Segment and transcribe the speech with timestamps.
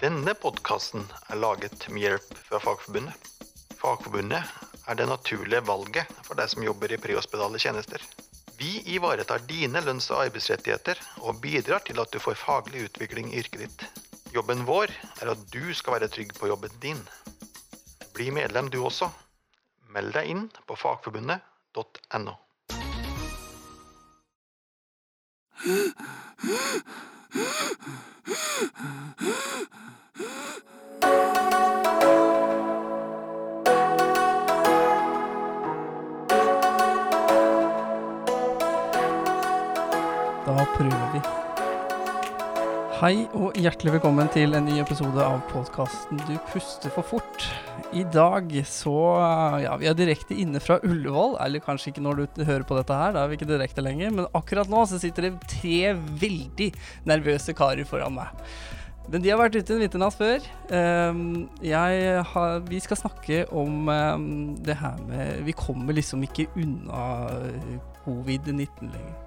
[0.00, 3.26] Denne podkasten er laget med hjelp fra Fagforbundet.
[3.76, 4.48] Fagforbundet
[4.88, 8.00] er det naturlige valget for deg som jobber i prehospitale tjenester.
[8.56, 13.42] Vi ivaretar dine lønns- og arbeidsrettigheter og bidrar til at du får faglig utvikling i
[13.42, 13.84] yrket ditt.
[14.32, 14.88] Jobben vår
[15.20, 17.04] er at du skal være trygg på jobben din.
[18.16, 19.10] Bli medlem du også.
[19.92, 22.38] Meld deg inn på fagforbundet.no.
[27.30, 27.38] Da
[40.74, 41.20] prøver vi.
[43.00, 47.29] Hei og hjertelig velkommen til en ny episode av podkasten Du puster for fort.
[47.90, 48.94] I dag så
[49.64, 51.36] Ja, vi er direkte inne fra Ullevål.
[51.42, 54.12] Eller kanskje ikke når du hører på dette her, da er vi ikke direkte lenger.
[54.14, 56.70] Men akkurat nå så sitter det tre veldig
[57.10, 58.44] nervøse karer foran meg.
[59.10, 60.44] Men de har vært ute en vinternatt før.
[61.66, 64.28] Jeg har, vi skal snakke om um,
[64.62, 67.08] det her med Vi kommer liksom ikke unna
[68.04, 69.18] covid-19 lenger.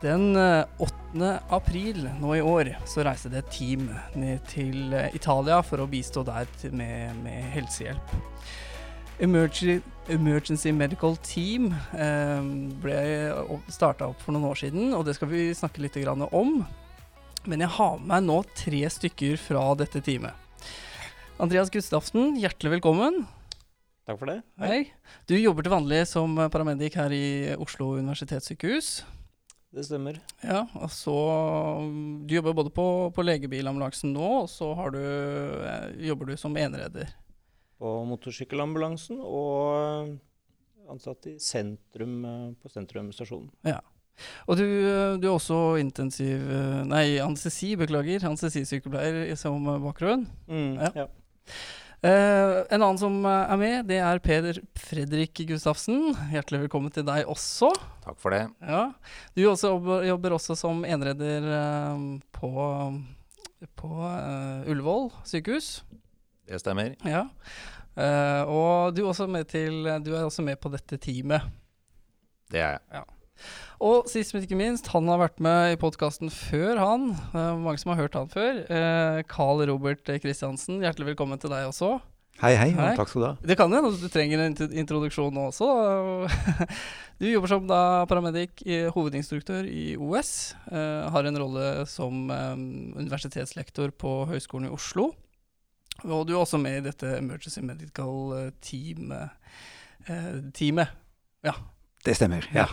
[0.00, 1.40] Den 8.
[1.52, 6.22] april nå i år så reiste det et team ned til Italia for å bistå
[6.24, 8.14] der med, med helsehjelp.
[9.20, 12.40] Emergency, Emergency Medical Team eh,
[12.80, 12.96] ble
[13.68, 15.98] starta opp for noen år siden, og det skal vi snakke litt
[16.32, 16.62] om.
[17.44, 20.32] Men jeg har med meg nå tre stykker fra dette teamet.
[21.40, 23.26] Andreas Gustafsen, hjertelig velkommen.
[24.08, 24.40] Takk for det.
[24.60, 24.86] Hei.
[25.28, 29.02] Du jobber til vanlig som paramedic her i Oslo universitetssykehus.
[29.70, 30.16] Det stemmer.
[30.42, 31.14] Ja, og så
[32.26, 37.12] Du jobber både på, på legebilambulansen nå, og så du, eh, jobber du som enereder.
[37.78, 40.16] På motorsykkelambulansen og
[40.90, 42.18] ansatt i sentrum
[42.60, 43.46] på Sentrum stasjon.
[43.64, 43.78] Ja.
[44.50, 44.66] Og du,
[45.22, 46.42] du, er også intensiv
[46.90, 48.26] Nei, anestesi, beklager.
[48.28, 50.26] Anestesisykepleier som bakgrunn.
[50.50, 50.90] Mm, ja.
[50.98, 51.06] ja.
[52.00, 56.14] Uh, en annen som er med, det er Peder Fredrik Gustavsen.
[56.32, 57.68] Hjertelig velkommen til deg også.
[58.06, 58.46] Takk for det.
[58.64, 58.86] Ja.
[59.36, 62.00] Du også jobber, jobber, også som enreder uh,
[62.32, 62.50] på,
[63.76, 65.82] på uh, Ullevål sykehus.
[66.48, 66.96] Det stemmer.
[67.04, 67.26] Ja.
[68.48, 71.44] og du også med til, du er også med på dette teamet.
[72.50, 72.80] Det er jeg.
[72.96, 73.04] Ja.
[73.80, 77.04] Og sist, men ikke minst, han har vært med i podkasten før, han.
[77.62, 78.58] Mange som har hørt han før.
[78.68, 81.94] Uh, Carl Robert Kristiansen, hjertelig velkommen til deg også.
[82.42, 82.90] Hei, hei, hei.
[82.96, 83.30] takk skal du ha.
[83.40, 85.70] Det kan hende du trenger en introduksjon nå også.
[87.20, 88.60] du jobber som da paramedic,
[88.92, 90.52] hovedinstruktør i OS.
[90.68, 92.68] Uh, har en rolle som um,
[93.00, 95.08] universitetslektor på Høgskolen i Oslo.
[96.04, 99.12] Og du er også med i dette Emergency Medical Team,
[100.56, 100.96] teamet.
[101.44, 101.56] Ja.
[102.04, 102.68] Det stemmer, ja.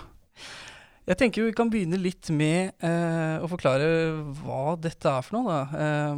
[1.08, 3.86] Jeg tenker vi kan begynne litt med eh, å forklare
[4.42, 5.60] hva dette er for noe.
[5.72, 6.18] Eh,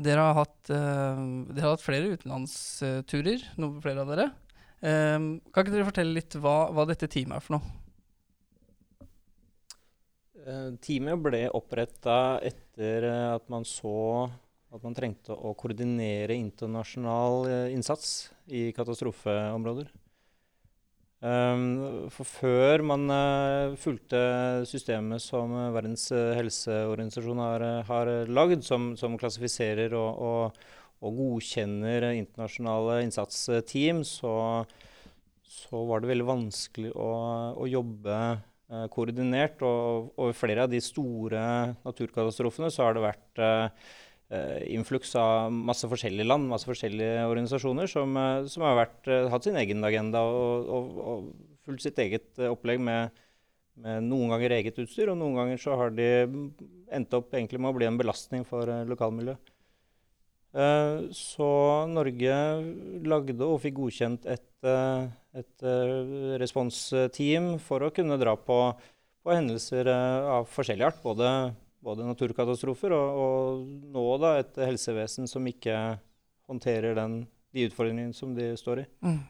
[0.00, 4.30] dere, har hatt, eh, dere har hatt flere utenlandsturer, noen flere av dere.
[4.80, 9.10] Um, kan ikke dere fortelle litt hva, hva, dette teamet er for noe?
[10.40, 14.24] Uh, teamet ble oppretta etter at man så
[14.72, 17.44] at man trengte å koordinere internasjonal
[17.74, 19.90] innsats i katastrofeområder.
[21.20, 24.20] Um, for før man uh, fulgte
[24.64, 30.62] systemet som uh, Verdens uh, helseorganisasjon har, har lagd, som, som, klassifiserer og, og,
[31.04, 34.32] og, godkjenner internasjonale innsatsteam, så,
[35.44, 37.10] så, var det veldig vanskelig å,
[37.52, 38.20] å jobbe
[38.94, 39.60] koordinert.
[39.66, 41.42] Og over flere av de store
[41.84, 43.44] naturkatastrofene så har det vært
[44.30, 49.46] influks av masse forskjellige land, masse forskjellige organisasjoner som, uh, som har vært, uh, hatt
[49.46, 51.24] sin egen agenda og, og, og
[51.66, 53.16] fulgt sitt eget opplegg med,
[53.82, 56.06] med, noen ganger eget utstyr, og noen ganger så har de
[56.94, 59.50] endt opp egentlig med å bli en belastning for lokalmiljøet.
[61.14, 61.50] så
[61.86, 62.36] Norge
[63.06, 64.70] lagde og fikk godkjent et,
[65.38, 65.66] et
[66.42, 68.58] responsteam for å kunne dra på,
[69.22, 71.02] på hendelser av forskjellig art.
[71.04, 71.30] både
[71.84, 73.60] både naturkatastrofer og, og,
[73.94, 75.76] nå da et helsevesen som ikke
[76.50, 77.22] håndterer den,
[77.54, 78.86] de utfordringene som de står i.
[79.06, 79.20] Mm.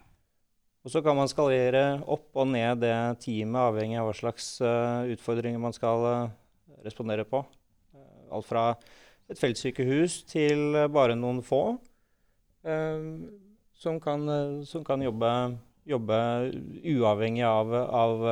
[0.80, 5.04] Og så kan man skalere opp og ned det teamet avhengig av hva slags uh,
[5.12, 6.30] utfordringer man skal uh,
[6.86, 7.42] respondere på.
[7.92, 8.64] Uh, alt fra
[9.30, 11.78] et feltsykehus til bare noen få
[13.80, 14.26] som kan,
[14.68, 15.28] som, kan, jobbe,
[15.88, 16.16] jobbe
[16.90, 18.24] uavhengig av, av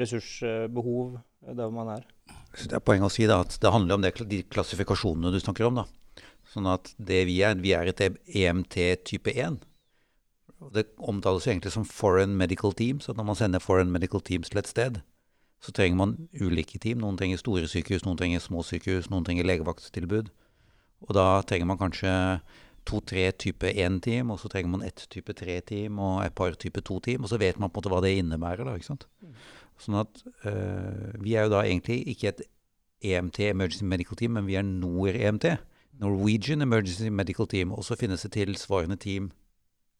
[0.00, 1.18] ressursbehov
[1.56, 2.06] der man er
[2.56, 5.68] det er poenget å si da, at det handler om det, de klassifikasjonene du snakker
[5.68, 5.82] om.
[5.82, 6.24] da.
[6.48, 9.60] Sånn at det vi er, vi er et EMT type 1.
[10.74, 13.06] Det omtales egentlig som foreign medical teams.
[13.06, 15.00] Så når man sender foreign medical teams til et sted,
[15.62, 17.02] så trenger man ulike team.
[17.02, 20.32] Noen trenger store sykehus, noen trenger små sykehus, noen trenger legevakttilbud.
[21.06, 22.10] Og da trenger man kanskje
[22.88, 27.22] to-tre type 1-team, og så trenger man ett type 3-team og et par type 2-team.
[27.22, 28.64] Og så vet man på en måte hva det innebærer.
[28.64, 29.06] da, ikke sant?
[29.78, 32.46] Sånn at øh, vi er jo da egentlig ikke et
[33.08, 35.52] EMT, Emergency Medical Team, men vi er NOR-EMT.
[35.98, 37.72] Norwegian Emergency Medical Team.
[37.72, 39.30] Og så finnes det tilsvarende team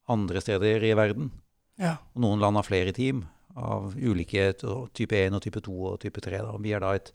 [0.08, 1.30] andre steder i verden.
[1.78, 1.96] Ja.
[2.14, 3.25] Og noen land har flere team
[3.58, 4.52] av ulike
[4.94, 6.42] type 1 og type 2 og type 3.
[6.46, 6.56] Da.
[6.62, 7.12] Vi er da et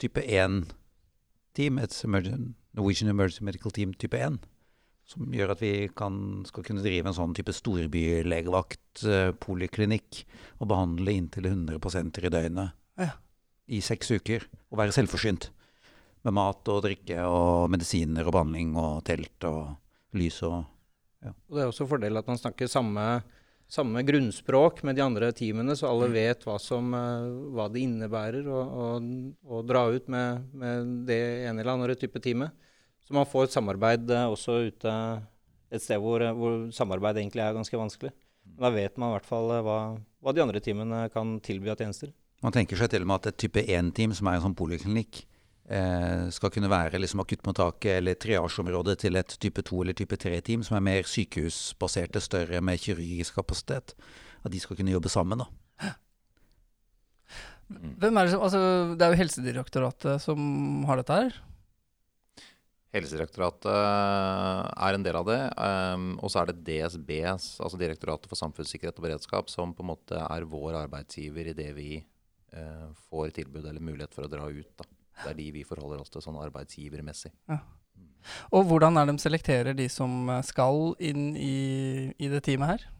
[0.00, 1.98] type 1-team, et
[2.72, 4.40] Norwegian Emergency Medical Team type 1.
[5.12, 6.14] Som gjør at vi kan,
[6.48, 10.22] skal kunne drive en sånn type storbylegevakt, eh, poliklinikk,
[10.62, 13.10] og behandle inntil 100 pasienter i døgnet Ja.
[13.68, 14.46] i seks uker.
[14.70, 15.50] Og være selvforsynt
[16.24, 19.76] med mat og drikke og medisiner og behandling og telt og
[20.14, 20.64] lys og
[21.22, 23.22] Og det er også en fordel at man snakker samme,
[23.70, 28.42] samme grunnspråk med de andre teamene, så alle vet hva, som, eh, hva det innebærer
[28.50, 32.50] å dra ut med, med det ene eller andre type teamet.
[33.06, 34.96] Så man får et samarbeid eh, også ute
[35.72, 38.12] et sted hvor, hvor samarbeid egentlig er ganske vanskelig.
[38.58, 39.78] Da vet man i hvert fall eh, hva,
[40.22, 42.12] hva de andre teamene kan tilby av tjenester.
[42.42, 45.22] Man tenker seg til og med at et type 1-team, som er en sånn poliklinikk,
[45.70, 50.64] eh, skal kunne være liksom akuttmottaket eller triasjeområdet til et type 2 eller type 3-team,
[50.66, 53.94] som er mer sykehusbaserte, større, med kirurgisk kapasitet.
[54.42, 55.44] At de skal kunne jobbe sammen.
[55.44, 55.50] da.
[57.72, 58.60] Hvem er det som Altså,
[58.98, 61.38] det er jo Helsedirektoratet som har dette her.
[62.92, 65.40] Helsedirektoratet eh, er en del av det.
[65.64, 69.92] ehm, og så er det DSB, altså Direktoratet for samfunnssikkerhet og beredskap, som på en
[69.94, 74.48] måte er vår arbeidsgiver i det vi eh, får tilbud eller mulighet for å dra
[74.48, 74.72] ut.
[74.76, 74.88] Da.
[75.22, 77.32] Det er de vi forholder oss til sånn arbeidsgivermessig.
[78.54, 82.90] Og hvordan er de selekterer de som skal inn i, i det teamet her?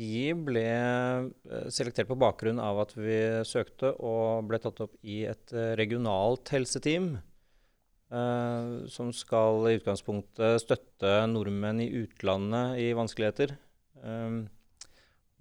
[0.00, 5.24] Vi ble eh, selektert på bakgrunn av at vi søkte og ble tatt opp i
[5.28, 7.18] et eh, regionalt helseteam.
[8.10, 13.52] Uh, som skal i utgangspunktet støtte nordmenn i utlandet i vanskeligheter.
[14.02, 14.48] Um,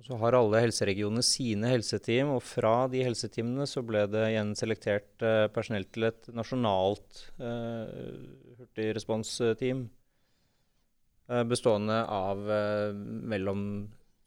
[0.05, 5.25] så har alle helseregionene sine helseteam, og fra de helseteamene så ble det igjen selektert
[5.25, 7.89] uh, personell til et nasjonalt uh,
[8.59, 9.87] hurtigresponsteam.
[11.49, 12.39] bestående av
[13.33, 13.65] mellom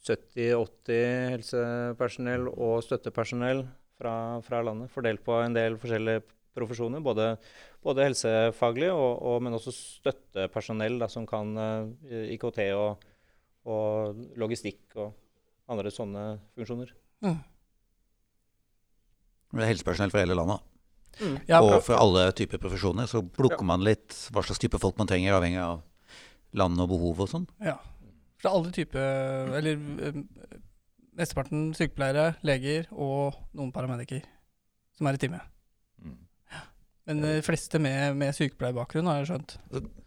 [0.03, 3.63] 70-80 helsepersonell og støttepersonell
[3.99, 6.25] fra, fra landet, fordelt på en del forskjellige
[6.57, 7.03] profesjoner.
[7.05, 7.29] Både,
[7.85, 13.07] både helsefaglig, og, og, men også støttepersonell da, som kan eh, IKT og,
[13.71, 15.13] og logistikk og
[15.73, 16.27] andre sånne
[16.57, 16.93] funksjoner.
[17.23, 17.39] Mm.
[19.53, 20.69] Det er helsepersonell fra hele landet.
[21.47, 25.11] Ja, og for alle typer profesjoner så plukker man litt hva slags type folk man
[25.11, 25.83] trenger, avhengig av
[26.57, 27.45] land og behov og sånn.
[27.65, 27.77] Ja.
[28.43, 29.79] Er alle typer Eller
[30.09, 30.21] eh,
[31.19, 34.23] mesteparten sykepleiere, leger og noen paramediker
[34.97, 35.45] som er i teamet.
[36.03, 36.19] Mm.
[37.09, 39.55] Men de fleste med, med sykepleierbakgrunn, har jeg skjønt.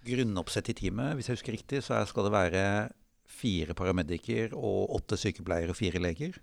[0.08, 2.66] Grunnoppsett i teamet, hvis jeg husker riktig, så er, skal det være
[3.30, 6.38] fire paramediker og åtte sykepleiere og fire leger.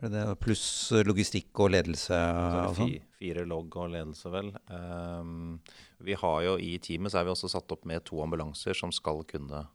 [0.00, 0.36] Er det det?
[0.40, 0.64] Pluss
[1.04, 2.94] logistikk og ledelse og er sånn.
[3.20, 4.48] fire logg og ledelse, vel.
[4.72, 5.58] Um,
[6.04, 8.94] vi har jo I teamet så er vi også satt opp med to ambulanser som
[8.94, 9.66] skal kunne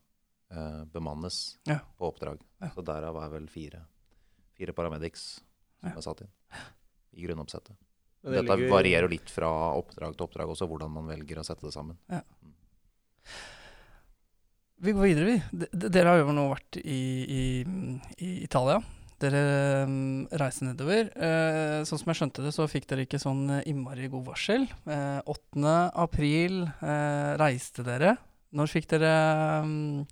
[0.52, 1.80] eh, bemannes Ja.
[1.98, 2.40] på oppdrag.
[2.62, 2.70] Ja.
[2.76, 3.82] Så derav er vel fire,
[4.58, 5.42] fire paramedics
[5.82, 5.98] som Ja.
[5.98, 6.32] er satt inn
[7.14, 7.76] i grunnoppsettet.
[8.26, 9.48] Det Dette ligger- varierer jo litt fra
[9.78, 11.98] oppdrag til oppdrag også, hvordan man velger å sette det sammen.
[14.78, 15.68] Vi går videre, vi.
[15.72, 17.44] D dere har jo nå vært i, i,
[18.20, 18.82] i Italia.
[19.24, 21.08] Dere um, reiser nedover.
[21.16, 24.66] Eh, sånn som jeg skjønte det, så fikk dere ikke sånn innmari god varsel.
[24.86, 25.76] Eh, 8.
[25.96, 28.18] april eh, reiste dere.
[28.56, 29.14] Når fikk dere
[29.66, 30.06] mm,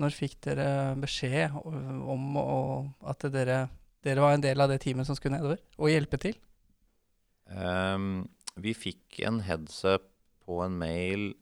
[0.00, 3.68] Når fikk dere beskjed om at dere,
[4.02, 6.34] dere var en del av det teamet som skulle nedover, og hjelpe til?
[7.46, 8.24] Um,
[8.58, 10.08] vi fikk en headsup
[10.44, 11.32] på en mail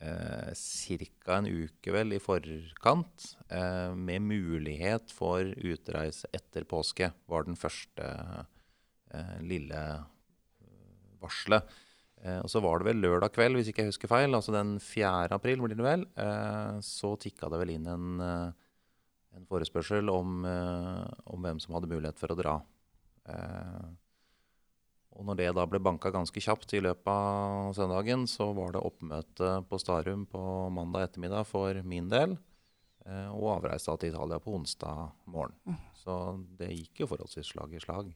[0.00, 1.36] eh, ca.
[1.38, 8.08] en uke vel i forkant, eh, med mulighet for utreise etter påske, var den første
[9.12, 11.68] eh, lille eh, varselet.
[12.20, 14.74] Eh, og så var det vel lørdag kveld, hvis ikke jeg husker feil, altså den
[14.84, 15.30] 4.
[15.32, 18.52] april blir det vel, eh, så tikka det vel inn en, eh,
[19.38, 22.60] en forespørsel om, eh, om hvem som hadde mulighet for å dra.
[23.26, 23.88] Eh,
[25.16, 28.84] og når det da ble banka ganske kjapt i løpet av søndagen, så var det
[28.84, 32.38] oppmøte på Starum på mandag ettermiddag for min del.
[33.34, 35.56] Og avreiste til Italia på onsdag morgen.
[35.98, 36.14] Så
[36.56, 38.14] det gikk jo forholdsvis slag i slag.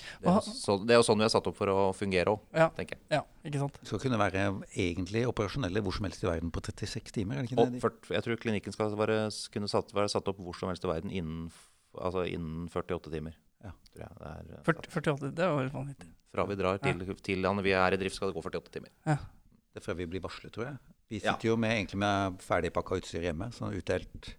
[0.00, 1.78] Eh, det, er, jo så, det er jo sånn vi er satt opp for å
[1.96, 3.02] fungere òg, Ja, tenker jeg.
[3.18, 3.80] ja ikke sant?
[3.84, 4.44] Skal kunne være
[4.76, 7.80] egentlig operasjonelle hvor som helst i verden på 36 timer, er det ikke Og det?
[7.82, 9.18] for, jeg tror klinikken skal være,
[9.52, 11.50] kunne satt, være satt opp hvor som helst i verden innen
[11.98, 13.34] altså innen 48 timer.
[13.64, 13.72] Ja.
[13.92, 16.08] Tror jeg det er, eh, 40, 48, det var vanvittig.
[16.30, 18.92] Fra vi drar til, til han, vi er i drift, skal det gå 48 timer.
[19.04, 20.78] Det er fra vi blir varslet, tror jeg.
[21.10, 21.32] Vi Ja.
[21.34, 24.34] sitter jo med, egentlig med ferdigpakka utstyr hjemme, sånn utdelt.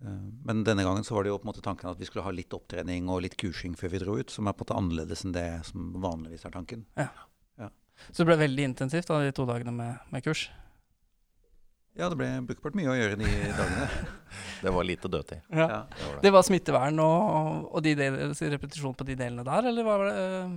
[0.00, 2.24] Eh, Men denne gangen så var det jo på en måte tanken at vi skulle
[2.24, 4.78] ha litt opptrening og litt kursing før vi dro ut, som er på en måte
[4.78, 6.86] annerledes enn det som vanligvis er tanken.
[8.08, 10.46] Så det ble veldig intensivt da, de to dagene med, med kurs.
[11.98, 13.88] Ja, det ble brukbart mye å gjøre de dagene.
[14.60, 15.40] Det var lite dødtid.
[15.48, 15.64] Ja.
[15.64, 15.78] Ja.
[15.88, 16.22] Det var det.
[16.22, 18.18] Det var smittevern og, og de del,
[18.52, 20.52] repetisjon på de delene der, eller var det eh,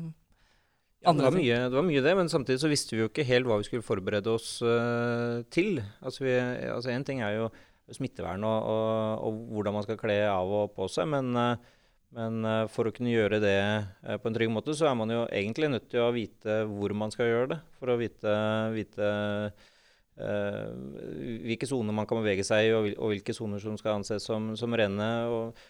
[1.03, 3.25] Ja, det, var mye, det var mye det, men samtidig så visste vi jo ikke
[3.27, 5.81] helt hva vi skulle forberede oss uh, til.
[6.03, 6.35] Altså vi,
[6.69, 7.47] altså En ting er jo
[7.95, 11.83] smittevern og, og, og hvordan man skal kle av og på seg, men, eh,
[12.17, 15.13] men eh, for å kunne gjøre det eh, på en trygg måte, så er man
[15.13, 17.59] jo egentlig nødt til å vite hvor man skal gjøre det.
[17.79, 18.33] For å vite,
[18.75, 19.11] vite
[20.21, 20.73] uh,
[21.43, 24.51] hvilke soner man kan bevege seg i, og, og hvilke soner som skal anses som,
[24.59, 25.11] som rene.
[25.29, 25.63] Og,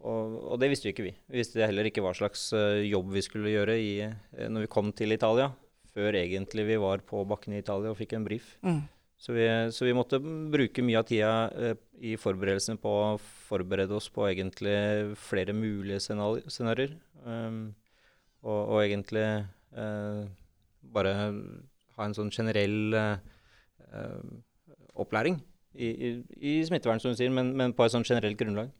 [0.00, 1.16] og, og det visste jo ikke vi.
[1.28, 2.48] Vi visste heller ikke hva slags
[2.86, 3.92] jobb vi skulle gjøre i,
[4.48, 5.50] når vi kom til Italia,
[5.92, 8.54] før egentlig vi var på bakken i Italia og fikk en brief.
[8.64, 8.80] Mm.
[9.20, 9.44] Så vi,
[9.76, 14.24] så vi måtte bruke mye av tida eh, i forberedelsene på å forberede oss på
[14.30, 14.72] egentlig
[15.20, 16.94] flere mulige scenari- scenarioer.
[17.26, 17.74] Um,
[18.40, 19.26] og, og egentlig
[19.76, 20.22] eh,
[20.96, 24.22] bare ha en sånn generell eh,
[24.96, 25.36] opplæring
[25.76, 28.72] i, i, i smittevern, som du sier, men, men på et sånn generelt grunnlag.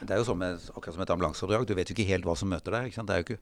[0.00, 1.68] Det er jo med, akkurat som et ambulanseoppdrag.
[1.68, 2.96] Du vet jo ikke helt hva som møter deg.
[2.96, 3.38] Det er jo ikke,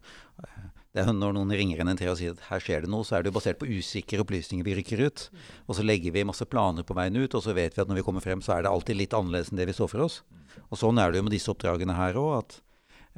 [0.96, 3.18] det er når noen ringer en tre og sier at her skjer det noe, så
[3.18, 5.24] er det jo basert på usikre opplysninger vi rykker ut.
[5.68, 8.00] Og så legger vi masse planer på veien ut, og så vet vi at når
[8.00, 10.22] vi kommer frem, så er det alltid litt annerledes enn det vi så for oss.
[10.70, 12.56] Og sånn er det jo med disse oppdragene her òg, at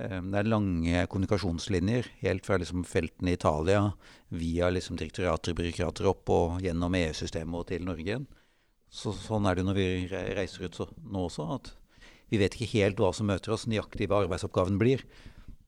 [0.02, 3.84] eh, det er lange kommunikasjonslinjer helt fra liksom feltene i Italia
[4.42, 8.26] via liksom direktorater og byråkrater opp og gjennom EU-systemet og til Norge igjen.
[8.90, 11.46] Så, sånn er det når vi reiser ut så, nå også.
[11.60, 11.76] at
[12.28, 15.06] vi vet ikke helt hva som møter oss, nøyaktig hva arbeidsoppgaven blir.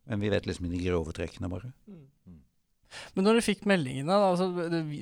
[0.08, 1.72] Men vi vet liksom de grove trekkene, bare.
[3.14, 4.48] Men når du fikk meldingene, altså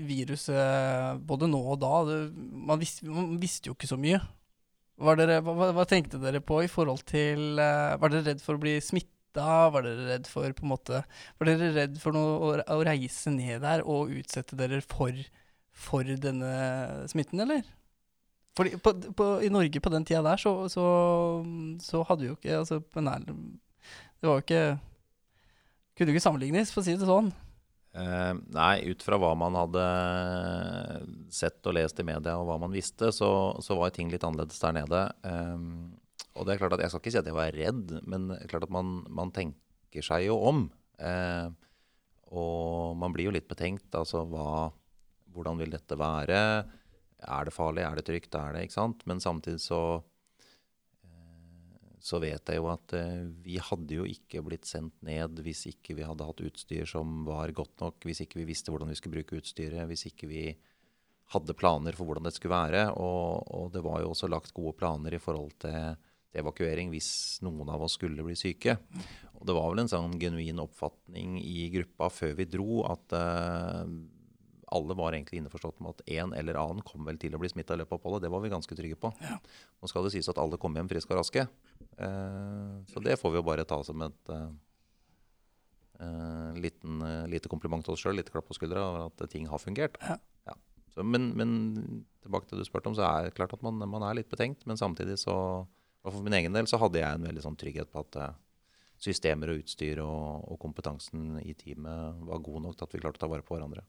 [0.09, 4.21] viruset både nå og da det, man, visste, man visste jo ikke så mye.
[4.99, 8.63] Dere, hva, hva- tenkte dere på i forhold til eh, Var dere redd for å
[8.65, 9.69] bli smitta?
[9.71, 11.03] Var dere redd for på en måte
[11.39, 15.15] Var dere redd for noe, å, reise ned der og utsette dere for,
[15.71, 16.51] for denne
[17.13, 17.63] smitten, eller?
[18.59, 20.85] Fordi på, på, I Norge på den tida der så, så,
[21.79, 22.83] så hadde vi jo ikke altså,
[24.19, 24.65] Det var jo ikke
[25.99, 27.33] Kunne ikke sammenlignes, for å si det sånn.
[27.99, 29.85] Eh, nei, ut fra hva man hadde
[31.35, 33.31] sett og lest i media, og hva man visste, så,
[33.65, 35.01] så var ting litt annerledes der nede.
[35.27, 35.65] Eh,
[36.39, 38.39] og det er klart at Jeg skal ikke si at jeg var redd, men det
[38.45, 40.69] er klart at man, man tenker seg jo om.
[41.03, 41.49] Eh,
[42.31, 43.91] og man blir jo litt betenkt.
[43.97, 44.69] Altså hva
[45.35, 46.39] Hvordan vil dette være?
[47.19, 47.83] Er det farlig?
[47.85, 48.35] Er det trygt?
[48.35, 49.03] Er det, ikke sant?
[49.07, 50.01] Men samtidig så
[52.01, 55.97] så vet jeg jo at eh, vi hadde jo ikke blitt sendt ned hvis ikke
[55.99, 59.21] vi hadde hatt utstyr som var godt nok, hvis ikke vi visste hvordan vi skulle
[59.21, 60.43] bruke utstyret, hvis ikke vi
[61.35, 62.85] hadde planer for hvordan det skulle være.
[62.97, 65.99] Og, og det var jo også lagt gode planer i forhold til,
[66.37, 68.77] evakuering hvis noen av oss skulle bli syke.
[69.39, 73.83] Og det var vel en sånn genuin oppfatning i gruppa før vi dro at eh,
[74.75, 77.77] alle var egentlig innforstått med at en eller annen kom vel til å bli smitta
[77.77, 78.25] i løpet av oppholdet.
[78.27, 79.11] Det var vi ganske trygge på.
[79.19, 81.45] Nå skal det sies at alle kom hjem friske og raske.
[81.97, 84.49] Eh, så det får vi jo bare ta som et eh,
[86.05, 89.63] eh, liten, lite kompliment til oss sjøl, litt klapp på skuldra over at ting har
[89.63, 90.01] fungert.
[90.05, 90.19] Ja.
[90.51, 90.59] Ja.
[90.95, 91.57] Så, men, men
[92.25, 94.31] tilbake til det du spurte om, så er det klart at man, man er litt
[94.33, 94.67] betenkt.
[94.69, 95.39] Men samtidig så,
[96.05, 98.21] for min egen del, så hadde jeg en veldig sånn trygghet på at
[98.99, 103.21] systemer og utstyr og, og kompetansen i teamet var god nok til at vi klarte
[103.21, 103.85] å ta vare på hverandre.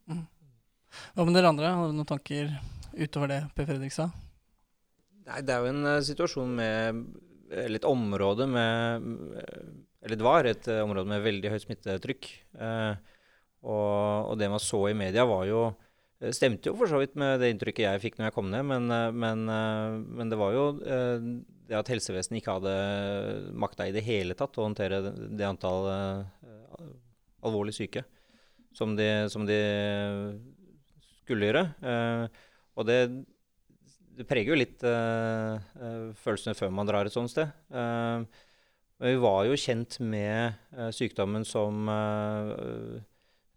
[1.15, 1.71] Hva med dere andre?
[1.73, 2.51] Har dere noen tanker
[2.97, 4.09] utover det Per Fredrik sa?
[5.29, 7.03] Nei, det er jo en uh, situasjon med
[7.49, 9.05] Eller et område med
[9.41, 9.69] eh,
[10.05, 12.29] Eller det var et eh, område med veldig høyt smittetrykk.
[12.61, 13.21] Eh,
[13.59, 15.69] og, og det man så i media, var jo
[16.35, 18.91] Stemte jo for så vidt med det inntrykket jeg fikk når jeg kom ned, men,
[19.15, 22.73] men, men det var jo det at helsevesenet ikke hadde
[23.55, 25.87] makta i det hele tatt å håndtere det, antall
[27.39, 28.03] alvorlig syke
[28.75, 29.59] som de, som de
[31.37, 31.63] gjøre.
[31.85, 32.25] Eh,
[32.79, 32.99] og det,
[34.17, 37.51] det preger jo litt eh, eh, følelsene før man drar et sånt sted.
[37.69, 38.25] Eh,
[38.99, 40.57] vi var jo kjent med
[40.91, 41.87] sykdommen som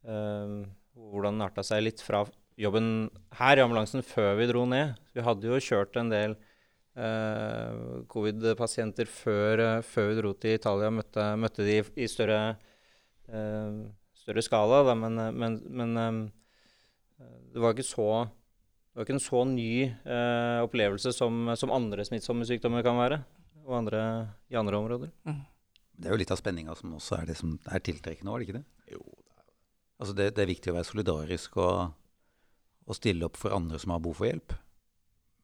[0.02, 2.20] Hvordan den arta seg litt fra
[2.62, 4.94] jobben her i ambulansen før vi dro ned.
[5.16, 6.36] Vi hadde jo kjørt en del
[6.98, 10.92] eh, covid-pasienter før, før vi dro til Italia.
[10.94, 12.56] Møtte, møtte de i, større,
[13.28, 13.82] eh,
[14.22, 16.20] større skala, da, men, men, men eh,
[17.52, 18.08] det var ikke så
[18.92, 23.22] det var ikke en så ny eh, opplevelse som, som andre smittsomme sykdommer kan være.
[23.64, 24.02] og andre,
[24.50, 25.12] i andre områder.
[25.22, 28.48] Det er jo litt av spenninga som også er det som er tiltrekkende, er det
[28.48, 28.64] ikke det?
[28.92, 29.04] Jo,
[30.02, 31.92] Altså det, det er viktig å være solidarisk og,
[32.90, 34.54] og stille opp for andre som har behov for hjelp.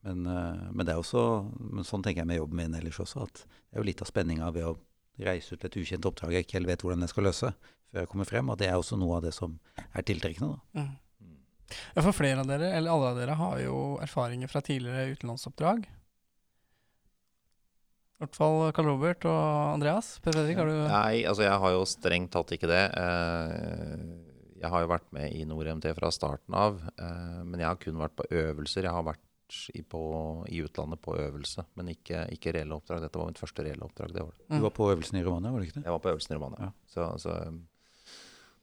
[0.06, 1.22] Men, eh, men det er også,
[1.62, 4.10] men sånn tenker jeg med jobben min ellers også, at det er jo litt av
[4.10, 4.76] spenninga ved å
[5.22, 7.52] reise ut til et ukjent oppdrag jeg ikke helt vet hvordan jeg skal løse,
[7.88, 8.50] før jeg kommer frem.
[8.50, 9.54] Og det er også noe av det som
[9.88, 10.58] er tiltrekkende.
[10.58, 10.82] da.
[10.82, 10.90] Mm.
[11.94, 15.86] Ja, for flere av dere, eller alle av dere, har jo erfaringer fra tidligere utenlandsoppdrag.
[18.18, 20.16] I hvert fall Karl Robert og Andreas.
[20.24, 22.84] Per Fredrik, har du Nei, altså jeg har jo strengt tatt ikke det.
[22.98, 24.08] Eh,
[24.58, 28.00] Jeg har jo vært med i NorMT fra starten av, eh, men jeg har kun
[28.00, 28.88] vært på øvelser.
[28.88, 29.22] Jeg har vært
[29.78, 30.00] i, på,
[30.50, 33.04] i utlandet på øvelse, men ikke, ikke reelle oppdrag.
[33.06, 34.10] Dette var mitt første reelle oppdrag.
[34.16, 34.48] det var det.
[34.58, 35.84] Du var på øvelsen i Romania, var det ikke det?
[35.86, 36.66] Jeg var på øvelsen i Romania.
[36.66, 36.72] Ja.
[36.90, 37.36] Så, så,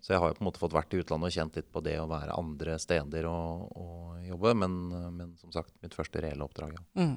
[0.05, 1.81] så jeg har jo på en måte fått vært i utlandet og kjent litt på
[1.81, 4.75] det å være andre steder og, og jobbe, men,
[5.15, 6.83] men som sagt, mitt første reelle oppdrag, ja.
[7.01, 7.15] Mm.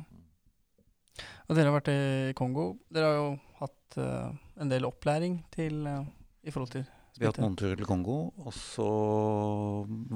[1.49, 2.65] Og dere har vært i Kongo.
[2.95, 3.29] Dere har jo
[3.59, 4.31] hatt uh,
[4.63, 6.07] en del opplæring til uh,
[6.47, 6.87] i forhold til
[7.19, 8.89] Vi har hatt noen turer til Kongo, og så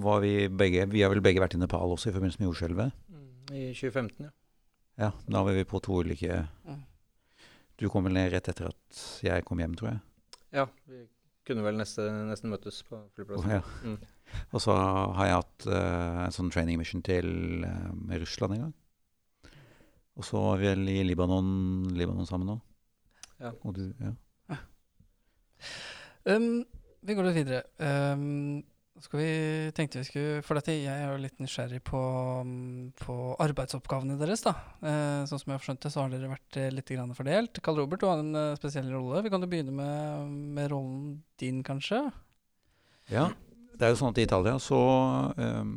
[0.00, 3.00] var vi begge Vi har vel begge vært i Nepal også i forbindelse med jordskjelvet.
[3.52, 4.32] I 2015, ja.
[5.02, 6.84] Ja, da var vi på to ulike Mm.
[7.80, 10.00] Du kom vel ned rett etter at jeg kom hjem, tror jeg.
[10.54, 11.00] Ja, vi
[11.46, 13.56] kunne vel neste, nesten møtes på flyplassen.
[13.58, 13.62] ja.
[13.82, 13.98] Mm.
[14.54, 14.76] og så
[15.18, 18.74] har jeg hatt uh, en sånn training mission til eh, Russland en gang.
[20.16, 21.48] Og så var vi vel i Libanon,
[21.96, 22.58] Libanon sammen nå.
[23.42, 23.52] Ja.
[23.64, 24.12] Og du, ja.
[26.28, 26.62] Um,
[27.02, 27.62] vi går litt videre.
[27.82, 28.62] Um,
[29.12, 32.00] vi, tenkte vi skulle For dette, jeg er jo litt nysgjerrig på,
[33.00, 34.44] på arbeidsoppgavene deres.
[34.44, 34.54] da.
[34.80, 37.62] Eh, sånn som jeg har skjønt det, så har dere vært eh, litt grann fordelt.
[37.64, 39.24] Karl Robert, du har en eh, spesiell rolle.
[39.24, 42.04] Vi kan jo begynne med, med rollen din, kanskje.
[43.12, 43.30] ja.
[43.72, 44.78] Det er jo sånn at I Italia så
[45.32, 45.70] um,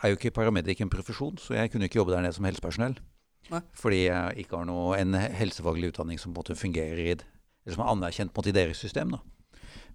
[0.00, 2.96] er jo ikke paramedic en profesjon, så jeg kunne ikke jobbe der nede som helsepersonell.
[3.52, 3.60] Nei.
[3.76, 7.76] Fordi jeg ikke har noe, en helsefaglig utdanning som på en måte fungerer i eller
[7.76, 9.14] som er anerkjent på en måte i deres system.
[9.14, 9.20] da.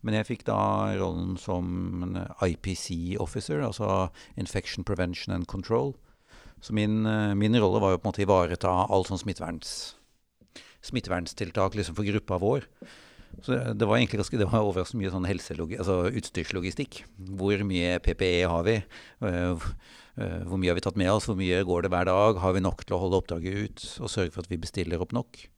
[0.06, 0.58] Men jeg fikk da
[1.00, 5.96] rollen som IPC-officer, altså Infection Prevention and Control.
[6.62, 9.96] Så min, eh, min rolle var jo på en måte ivareta all sånn smitteverns,
[10.86, 12.70] smittevernstiltak liksom for gruppa vår.
[13.42, 17.04] Så det- var egentlig ganske, det var overraskende mye sånn altså utstyrslogistikk.
[17.20, 18.84] Hvor mye PPE har vi?
[19.22, 19.60] Eh,
[20.18, 21.26] eh, hvor mye har vi tatt med oss?
[21.26, 22.38] Hvor mye går det hver dag?
[22.38, 24.00] Har vi nok til å holde oppdraget ut?
[24.00, 25.50] Og sørge for at vi bestiller opp nok.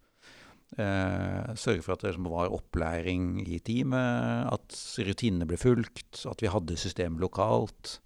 [0.76, 6.44] Eh, sørge for at det liksom var opplæring i teamet, at rutinene ble fulgt, at
[6.44, 7.98] vi hadde system lokalt.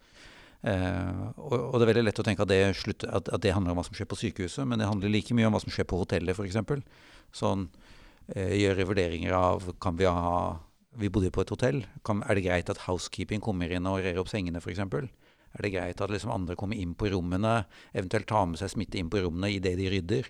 [0.62, 3.56] Eh, og, og det er veldig lett å tenke at det, slutt, at, at det
[3.56, 5.74] handler om hva som skjer på sykehuset, men det handler like mye om hva som
[5.74, 6.86] skjer på hotellet, f.eks.
[7.34, 7.66] Sånn
[8.36, 10.60] eh, gjøre vurderinger av Kan vi ha
[11.00, 11.86] Vi bodde på et hotell.
[12.06, 14.84] Kan, er det greit at housekeeping kommer inn og rer opp sengene, f.eks.?
[15.52, 19.00] Er det greit at liksom andre kommer inn på rommene, eventuelt tar med seg smitte
[19.00, 20.30] inn på rommene idet de rydder?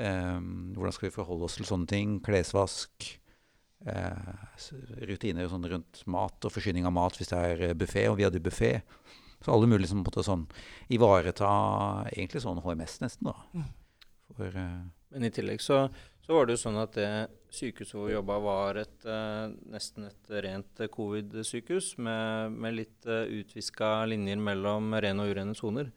[0.00, 0.38] Eh,
[0.74, 2.16] hvordan skal vi forholde oss til sånne ting?
[2.24, 3.10] Klesvask.
[3.84, 4.46] Eh,
[5.10, 8.42] rutiner sånn rundt mat og forsyning av mat hvis det er buffé, og vi hadde
[8.42, 8.78] buffé.
[9.44, 10.46] Så alle mulige som måtte sånn
[10.94, 11.48] ivareta
[12.14, 13.34] egentlig sånn HMS nesten, da.
[13.52, 13.70] Mm.
[14.34, 15.84] For eh, Men i tillegg så,
[16.24, 17.08] så var det jo sånn at det
[17.54, 23.06] sykehuset hvor vi jobba, var et, eh, nesten et rent eh, covid-sykehus med, med litt
[23.06, 25.92] uh, utviska linjer mellom rene og urene soner.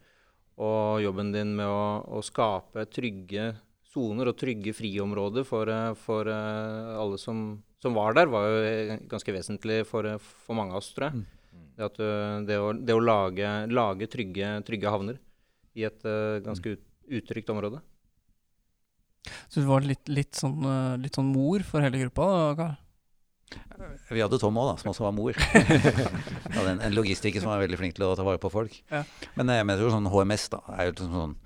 [0.58, 3.52] Og jobben din med å, å skape trygge
[3.92, 8.62] soner og trygge friområder for, eh, for eh, alle som, som var der, var jo
[8.66, 11.22] eh, ganske vesentlig for, for mange av oss, tror jeg.
[11.22, 11.66] Mm.
[11.78, 12.00] Det, at,
[12.48, 15.20] det å, det å lage, lage trygge, trygge havner
[15.78, 16.02] i et
[16.42, 16.82] ganske ut,
[17.20, 17.78] utrygt område.
[19.46, 20.66] Så du var litt, litt, sånn,
[20.98, 22.26] litt sånn mor for hele gruppa?
[22.34, 22.76] da, Karl?
[24.10, 25.38] Vi hadde Tom òg, som også var mor.
[26.50, 28.74] Vi hadde en, en logistiker som var veldig flink til å ta vare på folk.
[28.90, 29.04] Ja.
[29.38, 31.36] Men, men jeg tror sånn HMS da, er jo sånn, sånn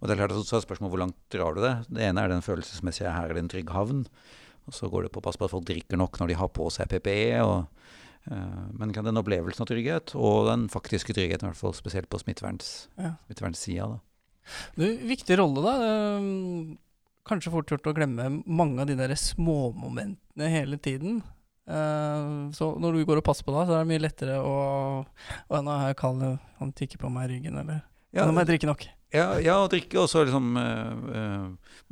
[0.00, 1.74] Og det er klart at så er spørsmålet hvor langt drar du det.
[1.92, 4.04] Det ene er den følelsesmessige her er det en trygg havn.
[4.68, 6.48] Og så går det på å passe på at folk drikker nok når de har
[6.56, 7.40] på seg PPE.
[7.44, 7.66] Og,
[8.30, 12.08] eh, men kan den opplevelsen av trygghet, og den faktiske tryggheten, i hvert fall spesielt
[12.12, 13.16] på smitteverns, Ja.
[13.26, 13.98] smittevernssida, da.
[14.76, 15.74] Du, viktig rolle, da.
[16.16, 16.78] Um,
[17.28, 21.20] kanskje fort gjort å glemme mange av de der småmomentene hele tiden.
[21.68, 24.54] Uh, så når du går og passer på da, så er det mye lettere å
[25.04, 26.24] Å, nå er jeg Karl,
[26.58, 27.82] han tikker på meg i ryggen, eller
[28.12, 28.88] Ja, Nå må jeg drikke nok.
[29.10, 31.46] Ja, ja og drikke, og så liksom uh, uh,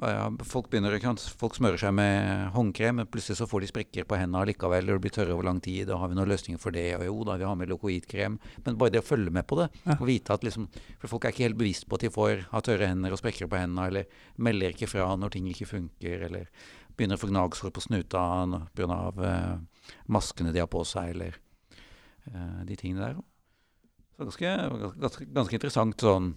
[0.06, 0.94] ja, Folk begynner?
[1.40, 5.00] Folk smører seg med håndkrem, men plutselig så får de sprekker på hendene likevel, og
[5.00, 6.86] det blir tørre over lang tid, og har vi noen løsninger for det?
[7.00, 8.38] Og jo da, vi har med lokoidkrem.
[8.62, 11.34] Men bare det å følge med på det, og vite at liksom For folk er
[11.34, 14.22] ikke helt bevisst på at de får ha tørre hender og sprekker på hendene, eller
[14.38, 16.46] melder ikke fra når ting ikke funker, eller
[16.94, 18.22] begynner å få gnagsår på snuta
[18.78, 19.04] pga.
[19.18, 21.34] Uh, maskene de har på seg, eller
[22.30, 23.24] uh, de tingene der.
[24.14, 24.60] Så ganske,
[25.02, 26.36] ganske, ganske interessant sånn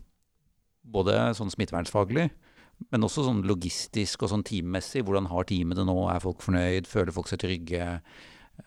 [0.83, 2.31] både sånn smittevernsfaglig,
[2.89, 5.03] Men også sånn logistisk og sånn teammessig.
[5.05, 5.93] Hvordan har teamet det nå?
[6.09, 6.87] Er folk fornøyd?
[6.89, 8.01] Føler folk seg trygge?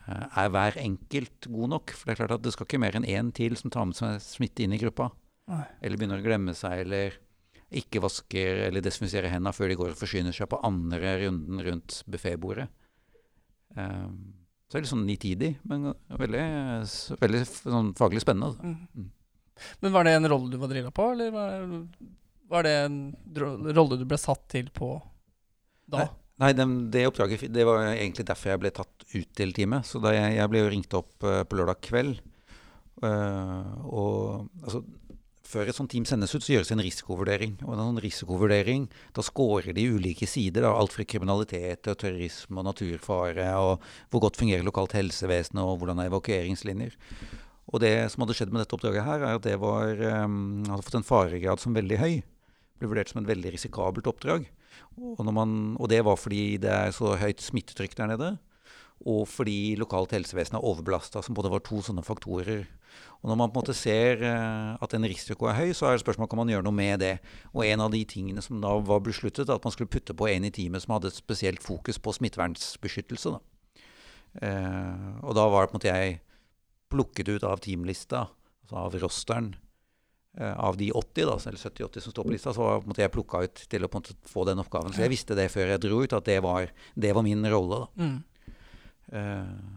[0.07, 1.91] Eh, er hver enkelt god nok?
[1.91, 3.97] For det er klart at det skal ikke mer enn én til som tar med
[3.99, 5.09] seg smitte inn i gruppa.
[5.51, 5.65] Nei.
[5.83, 7.19] Eller begynner å glemme seg, eller
[7.75, 11.99] ikke vasker eller desinfiserer hendene før de går og forsyner seg på andre runden rundt
[12.07, 12.69] buffetbordet.
[13.75, 16.45] Um, så det er litt sånn nitidig, men veldig,
[17.21, 18.53] veldig sånn faglig spennende.
[18.53, 18.73] altså.
[18.95, 19.11] Mm.
[19.79, 21.65] Men var det en rolle du var drilla på, eller var,
[22.51, 22.99] var det en
[23.75, 24.97] rolle du ble satt til på
[25.85, 26.05] da?
[26.41, 29.87] Nei, nei det oppdraget det var egentlig derfor jeg ble tatt ut til teamet.
[29.87, 32.19] Så jeg, jeg ble jo ringt opp uh, på lørdag kveld.
[33.03, 34.81] Uh, og altså,
[35.45, 37.55] før et sånt team sendes ut, så gjøres en risikovurdering.
[37.63, 40.65] Og en sånn risikovurdering, da scorer de ulike sider.
[40.65, 45.79] Da, alt fra kriminalitet og terrorisme og naturfare, og hvor godt fungerer lokalt helsevesen, og
[45.79, 46.97] hvordan er evakueringslinjer.
[47.73, 50.85] Og det som hadde skjedd med dette oppdraget her, er at det var, um, hadde
[50.85, 52.13] fått en faregrad som veldig høy.
[52.79, 54.45] Ble vurdert som et veldig risikabelt oppdrag.
[54.95, 58.35] Og, man, og det var fordi det er så høyt smittetrykk der nede.
[59.03, 62.63] Og fordi lokalt helsevesen er overbelasta, som både var to sånne faktorer.
[63.21, 65.97] Og når man på en måte ser eh, at en risiko er høy, så er
[65.97, 67.15] det spørsmål kan man gjøre noe med det.
[67.51, 70.47] Og en av de tingene som da var besluttet, at man skulle putte på en
[70.47, 73.35] i teamet som hadde et spesielt fokus på smittevernsbeskyttelse.
[73.35, 73.41] Da.
[74.45, 76.19] Eh, og da var det på en måte jeg
[76.95, 78.25] plukket ut av teamlista,
[78.63, 79.53] altså av rosteren,
[80.39, 83.13] eh, av de 80, da, eller 70-80 som står på lista, så var på jeg
[83.13, 83.91] plukka ut til å
[84.31, 84.95] få den oppgaven.
[84.95, 87.85] Så jeg visste det før jeg dro ut, at det var, det var min rolle.
[87.85, 88.05] da.
[88.05, 88.23] Mm.
[89.15, 89.75] Eh,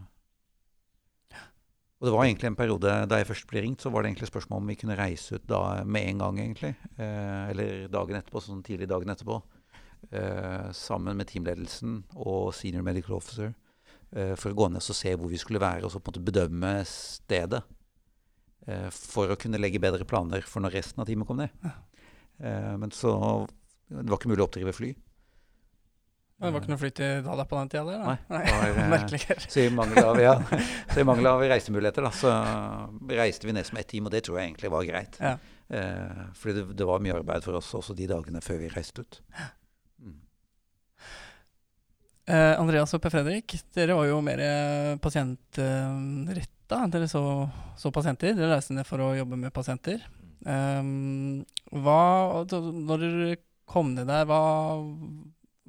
[1.99, 4.29] og det var egentlig en periode da jeg først ble ringt, så var det egentlig
[4.29, 6.75] spørsmål om vi kunne reise ut da med en gang, egentlig.
[6.95, 9.41] Eh, eller dagen etterpå, sånn tidlig dagen etterpå.
[10.15, 13.51] Eh, sammen med teamledelsen og senior medical officer.
[14.15, 16.15] Eh, for å gå ned og se hvor vi skulle være, og så på en
[16.15, 17.61] måte bedømme stedet.
[18.67, 21.49] eh, for å kunne legge bedre planer for når resten av teamet kom ned.
[22.39, 23.47] Eh, men så
[23.89, 24.91] Det var ikke mulig å oppdrive fly.
[26.39, 27.81] Det var ikke noe fly til Dala på den tida?
[27.83, 28.13] Der, da?
[28.29, 29.41] Nei, det var.
[29.51, 30.35] Så i mangel av, ja,
[30.93, 32.31] så i mangel av reisemuligheter, da, så
[33.11, 35.17] reiste vi ned som ett team, og det tror jeg egentlig var greit.
[35.19, 35.33] Ja.
[35.67, 39.03] Eh, fordi det, det var mye arbeid for oss også de dagene før vi reiste
[39.03, 39.19] ut.
[39.35, 39.49] Mm.
[42.29, 44.41] Eh, Andreas og Per Fredrik, dere var jo mer
[45.01, 46.83] pasientretta.
[46.93, 47.23] dere så,
[47.79, 48.35] så pasienter.
[48.37, 50.03] Dere reiste ned for å jobbe med pasienter.
[50.45, 51.41] Um,
[51.73, 53.39] hva, når dere
[53.69, 54.43] kom ned der, hva,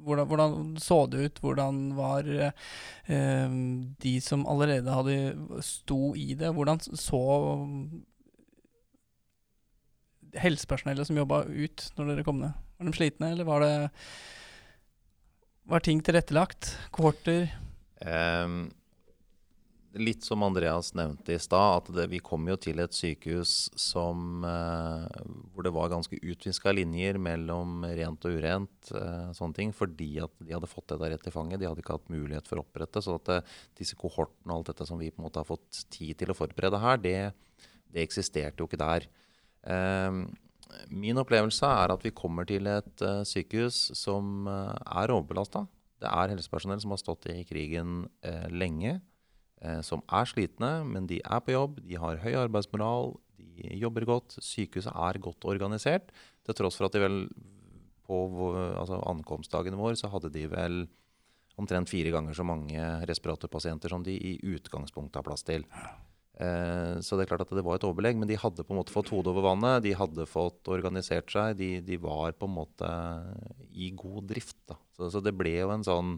[0.05, 1.41] hvordan, hvordan så det ut?
[1.41, 3.57] Hvordan var eh,
[4.05, 7.23] de som allerede hadde sto i det, hvordan så
[10.37, 12.53] helsepersonellet som jobba ut når dere kom ned?
[12.77, 13.73] Var de slitne, eller var det
[15.69, 16.73] var ting tilrettelagt?
[16.91, 17.49] Kohorter?
[18.01, 18.71] Um,
[19.99, 24.43] litt som Andreas nevnte i stad, at det, vi kom jo til et sykehus som,
[24.47, 30.13] eh, hvor det var ganske utviska linjer mellom rent og urent, eh, sånne ting, fordi
[30.23, 31.59] at de hadde fått dette rett i fanget.
[31.59, 33.03] De hadde ikke hatt mulighet for å opprette.
[33.03, 33.39] Så at det,
[33.77, 36.37] disse kohortene og alt dette som vi på en måte har fått tid til å
[36.37, 37.33] forberede her, det,
[37.91, 39.09] det eksisterte jo ikke der.
[39.67, 40.23] Ehm,
[40.91, 45.65] min opplevelse er at vi kommer til et eh, sykehus som eh, er overbelasta.
[46.01, 48.99] Det er helsepersonell som har stått i krigen eh, lenge,
[49.85, 51.75] som er slitne, men de er på jobb.
[51.85, 54.33] De har høy arbeidsmoral, de jobber godt.
[54.41, 56.07] Sykehuset er godt organisert.
[56.41, 57.19] Til tross for at de vel
[58.09, 58.23] på
[58.57, 60.87] altså ankomstdagen vår så hadde de vel
[61.61, 65.67] omtrent fire ganger så mange respiratorpasienter som de i utgangspunktet har plass til.
[66.41, 68.79] Eh, så det er klart at det var et overbelegg, men de hadde på en
[68.79, 69.83] måte fått hodet over vannet.
[69.85, 71.57] De hadde fått organisert seg.
[71.59, 72.89] De, de var på en måte
[73.71, 74.75] i god drift.
[74.97, 76.15] Så, så det ble jo en sånn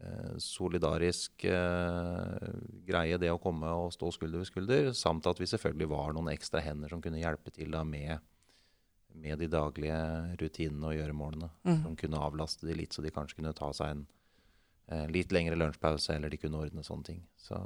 [0.00, 2.50] eh, solidarisk eh,
[2.88, 4.90] greie, det å komme og stå skulder ved skulder.
[4.98, 8.18] Samt at vi selvfølgelig var noen ekstra hender som kunne hjelpe til da med,
[9.22, 10.02] med de daglige
[10.42, 11.54] rutinene og gjøremålene.
[11.68, 11.80] Mm.
[11.86, 14.06] Som kunne avlaste de litt, så de kanskje kunne ta seg en
[14.90, 17.26] eh, litt lengre lunsjpause, eller de kunne ordne sånne ting.
[17.38, 17.62] Så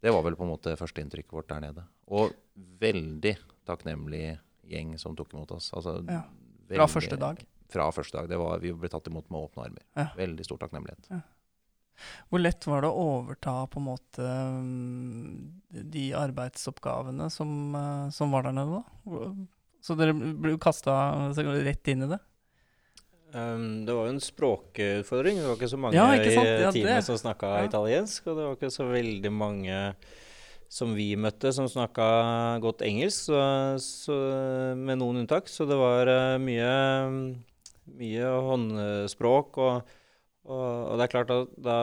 [0.00, 1.84] det var vel på en måte førsteinntrykket vårt der nede.
[2.08, 2.32] Og
[2.80, 3.34] veldig
[3.68, 4.38] takknemlig
[4.70, 5.72] gjeng som tok imot oss.
[5.76, 6.22] Altså, Ja.
[6.70, 7.40] Fra første dag.
[7.70, 8.28] Fra første dag.
[8.30, 9.82] Det var, vi ble tatt imot med åpne armer.
[9.98, 10.08] Ja.
[10.16, 11.10] Veldig stor takknemlighet.
[12.30, 18.30] Hvor lett var det å overta på en måte mm, de arbeidsoppgavene som, eh, som
[18.32, 19.30] var der nede, da?
[19.84, 20.94] Så dere ble kasta
[21.34, 22.20] rett inn i det?
[23.30, 25.38] Um, det var jo en språkutfordring.
[25.38, 27.68] Det var ikke så mange Ja, ikke i teamet som snakka Ja.
[27.68, 29.94] italiensk, og det var ikke så veldig mange
[30.70, 34.16] som vi møtte, som snakka godt engelsk, så, så,
[34.78, 35.48] med noen unntak.
[35.50, 37.40] Så det var eh, mye,
[37.98, 39.94] mye håndspråk, og,
[40.46, 41.78] og, og det er klart at da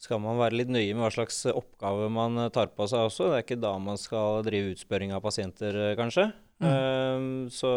[0.00, 3.30] skal man være litt nøye med hva slags oppgave man tar på seg også.
[3.30, 6.30] Det er ikke da man skal drive utspørring av pasienter, eh, kanskje.
[6.60, 6.68] Mm.
[6.68, 7.72] Um, så,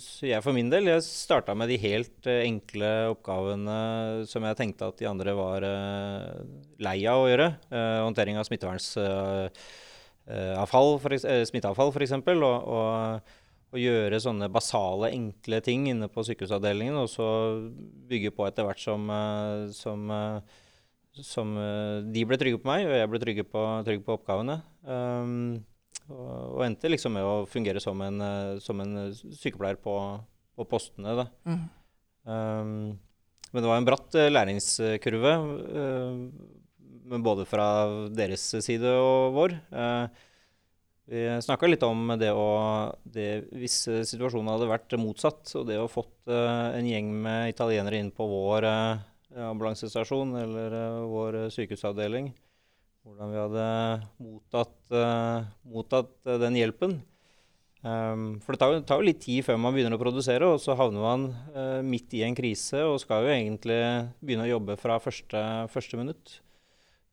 [0.00, 4.56] så, jeg for min del jeg starta med de helt uh, enkle oppgavene som jeg
[4.56, 6.40] tenkte at de andre var uh,
[6.80, 7.60] lei av å gjøre.
[7.68, 10.88] Uh, håndtering av smittevernsavfall,
[11.50, 12.16] smitteavfall f.eks.
[12.16, 13.20] Og, og,
[13.68, 16.96] og gjøre sånne basale, enkle ting inne på sykehusavdelingen.
[17.02, 17.28] Og så
[18.08, 19.04] bygge på etter hvert som,
[19.76, 20.08] som
[21.18, 21.50] som
[22.14, 24.62] de ble trygge på meg, og jeg ble trygge på, trygg på oppgavene.
[24.86, 25.66] Um,
[26.08, 29.94] og, endte liksom med å fungere som en, uh, som en sykepleier på,
[30.56, 31.26] på postene.
[31.48, 31.66] Mm.
[32.28, 32.72] Um,
[33.48, 35.34] men det var en bratt uh, læringskurve,
[37.08, 37.66] men både fra
[38.12, 39.54] deres side og vår.
[41.08, 42.48] vi snakka litt om det å
[43.00, 43.78] det, Hvis
[44.10, 48.68] situasjonen hadde vært motsatt, og det å fått en gjeng med italienere inn på vår
[49.36, 52.32] ambulansestasjon eller uh, vår eh, sykehusavdeling.
[53.08, 53.68] Hvordan vi hadde
[54.20, 56.98] mottatt, uh, mottatt uh, den hjelpen.
[57.80, 60.76] Um, for det tar, tar, jo litt tid før man begynner å produsere, og så
[60.76, 61.24] havner man
[61.86, 63.78] midt i en krise og skal jo egentlig
[64.18, 66.34] begynne å jobbe fra første, første minutt.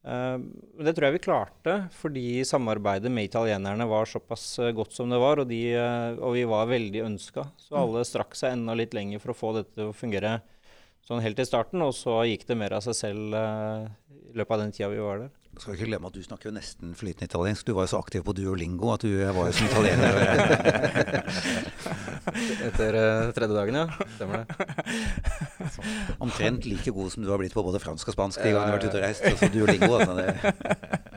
[0.06, 0.50] Um,
[0.84, 5.40] det tror jeg vi klarte, fordi samarbeidet med italienerne var såpass godt som det var,
[5.40, 5.62] og, de,
[6.20, 7.48] og vi var veldig ønska.
[7.62, 7.80] Så mm.
[7.86, 10.42] alle strakk seg enda litt lenger for å få dette til å fungere
[11.06, 13.86] sånn helt i starten, og så gikk det mer av seg selv uh,
[14.34, 15.34] i løpet av den tida vi var der.
[15.56, 17.66] Skal ikke glemme at du snakker jo nesten flytende italiensk.
[17.68, 20.12] Du var jo så aktiv på Duolingo at du var jo som italiener.
[22.66, 23.86] Etter uh, tredje dagen, ja.
[24.18, 24.48] Stemmer det.
[26.26, 28.72] Omtrent like god som du har blitt på både fransk og spansk de gangene du
[28.74, 29.24] har vært ute og reist.
[29.30, 30.14] Altså Duolingo, altså.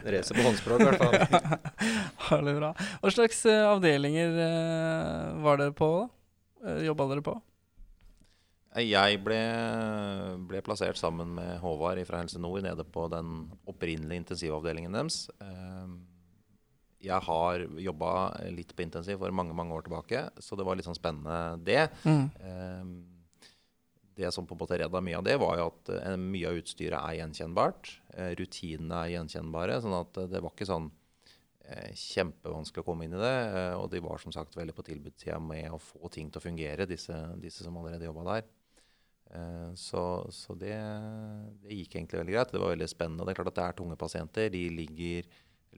[0.05, 1.15] Det racer på håndspråk, i hvert fall.
[2.29, 2.71] Veldig bra.
[3.03, 5.91] Hva slags uh, avdelinger uh, var dere på?
[5.99, 6.07] da?
[6.87, 7.35] Jobba dere på?
[8.85, 9.39] Jeg ble,
[10.49, 15.25] ble, plassert sammen med Håvard fra Helse Nord nede på den opprinnelige intensivavdelingen deres.
[15.43, 16.01] Ehm,
[17.03, 18.11] jeg har jobba
[18.55, 21.87] litt på intensiv for mange mange år tilbake, så det var litt sånn spennende, det.
[22.05, 22.27] Mm.
[22.45, 22.93] Ehm,
[24.19, 26.59] det som på en måte redda mye av det, var jo at eh, mye av
[26.59, 27.93] utstyret er gjenkjennbart.
[28.17, 29.79] Eh, rutinene er gjenkjennbare.
[29.85, 30.89] sånn at det var ikke sånn
[31.69, 33.37] eh, kjempevanskelig å komme inn i det.
[33.79, 36.89] Og de var som sagt veldig på tilbudssida med å få ting til å fungere,
[36.91, 38.49] disse, disse som allerede jobba der.
[39.35, 40.77] Eh, så, så det,
[41.63, 42.53] det, gikk egentlig veldig greit.
[42.53, 43.25] Det var veldig spennende.
[43.27, 44.47] Det er klart at det er tunge pasienter.
[44.55, 45.23] De ligger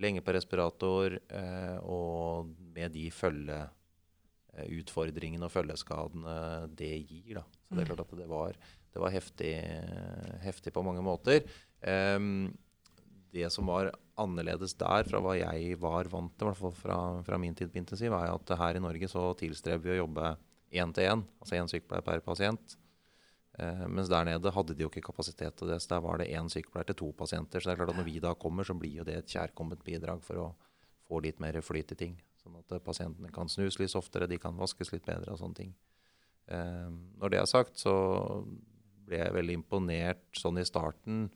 [0.00, 6.36] lenge på respirator, eh, og med de følgeutfordringene og følgeskadene
[6.78, 7.34] det gir.
[7.40, 7.44] Da.
[7.66, 7.90] Så det er mm.
[7.90, 8.50] klart at det var,
[8.90, 9.54] det var heftig,
[10.46, 11.38] heftig, på mange måter.
[13.30, 17.22] det som var annerledes der fra hva jeg var vant til, i hvert fall fra,
[17.24, 20.36] fra min tid på intensiv, er at her i Norge så tilstreber vi å jobbe
[20.70, 22.76] én til én, altså én sykepleier per pasient.
[23.60, 26.30] Eh, mens der nede hadde de jo ikke kapasitet til det, så der var det
[26.32, 27.60] én sykepleier til to pasienter.
[27.60, 29.84] Så det er klart at når vi da kommer, så blir jo det et kjærkomment
[29.84, 30.48] bidrag for å
[31.08, 32.16] få litt mer flyt i ting.
[32.40, 35.58] Sånn at eh, pasientene kan snus litt oftere, de kan vaskes litt bedre og sånne
[35.58, 35.74] ting.
[36.48, 36.88] Eh,
[37.20, 37.92] når det er sagt, så
[39.04, 41.28] ble jeg veldig imponert sånn i starten.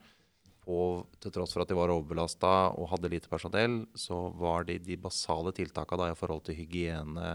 [0.64, 0.78] På,
[1.20, 4.96] til tross for at de var overbelasta og hadde lite personell, så var de, de
[4.96, 7.34] basale tiltakene i forhold til hygiene,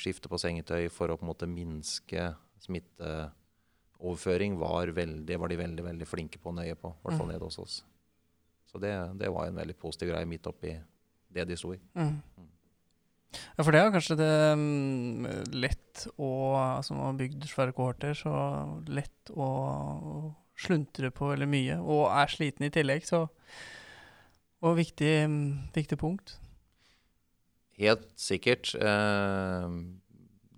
[0.00, 2.32] skifte på sengetøy for å på en måte minske
[2.64, 3.12] smitte
[4.04, 6.92] overføring var, veldig, var de veldig veldig flinke på og nøye på.
[6.92, 7.32] I hvert fall mm.
[7.34, 7.76] nede hos oss.
[8.70, 10.74] Så det, det, var en veldig positiv greie midt oppi
[11.34, 11.80] det de sto i.
[11.94, 12.18] Mm.
[12.18, 12.50] mm.
[13.34, 16.28] Ja, for det er kanskje det um, lett å
[16.86, 18.30] Som har bygd svære kohorter, så
[18.86, 19.48] lett å,
[20.54, 21.80] sluntre på veldig mye.
[21.82, 23.26] Og er sliten i tillegg, så
[24.64, 25.12] Og viktig,
[25.74, 26.36] viktig punkt.
[27.74, 28.70] Helt sikkert.
[28.78, 29.74] Eh,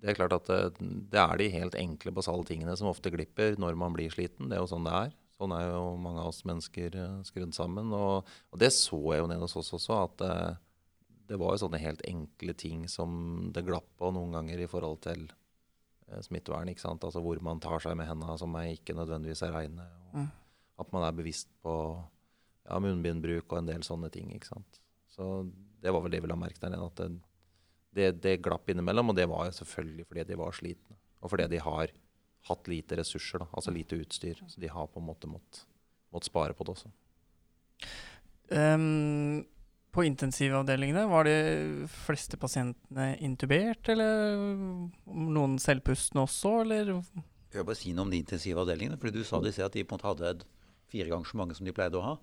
[0.07, 3.57] det er klart at det, det, er de helt enkle, basale tingene som ofte glipper
[3.59, 4.47] når man blir sliten.
[4.47, 5.09] Det er jo sånn det er.
[5.35, 7.91] Sånn er jo mange av oss mennesker uh, skrudd sammen.
[7.91, 10.31] Og, og, det så jeg jo nede hos oss også, at det,
[11.33, 15.03] det var jo sånne helt enkle ting som det glapp på noen ganger i forhold
[15.03, 15.27] til
[16.23, 16.71] smittevern.
[16.71, 17.03] ikke sant?
[17.03, 19.91] Altså hvor man tar seg med hendene som jeg ikke nødvendigvis er reine.
[20.15, 20.29] Mm.
[20.79, 21.75] At man er bevisst på
[22.63, 24.31] ja, munnbindbruk og en del sånne ting.
[24.31, 24.79] ikke sant?
[25.11, 25.43] Så
[25.83, 27.11] det var vel det vi la merke til at det,
[27.97, 30.97] det, det glapp innimellom, og det var selvfølgelig fordi de var slitne.
[31.21, 31.93] Og fordi de har
[32.47, 34.39] hatt lite ressurser, da, altså lite utstyr.
[34.47, 35.65] Så de har på en måte måttet
[36.13, 36.91] mått spare på det også.
[38.47, 39.45] Um,
[39.91, 44.37] på intensivavdelingene, var de fleste pasientene intubert, eller
[45.05, 46.93] noen selvpustende også, eller?
[47.51, 48.99] Jeg vil bare si noe om de intensivavdelingene.
[49.01, 50.47] for Du sa de at de på en måte hadde
[50.91, 52.15] fire ganger så mange som de pleide å ha.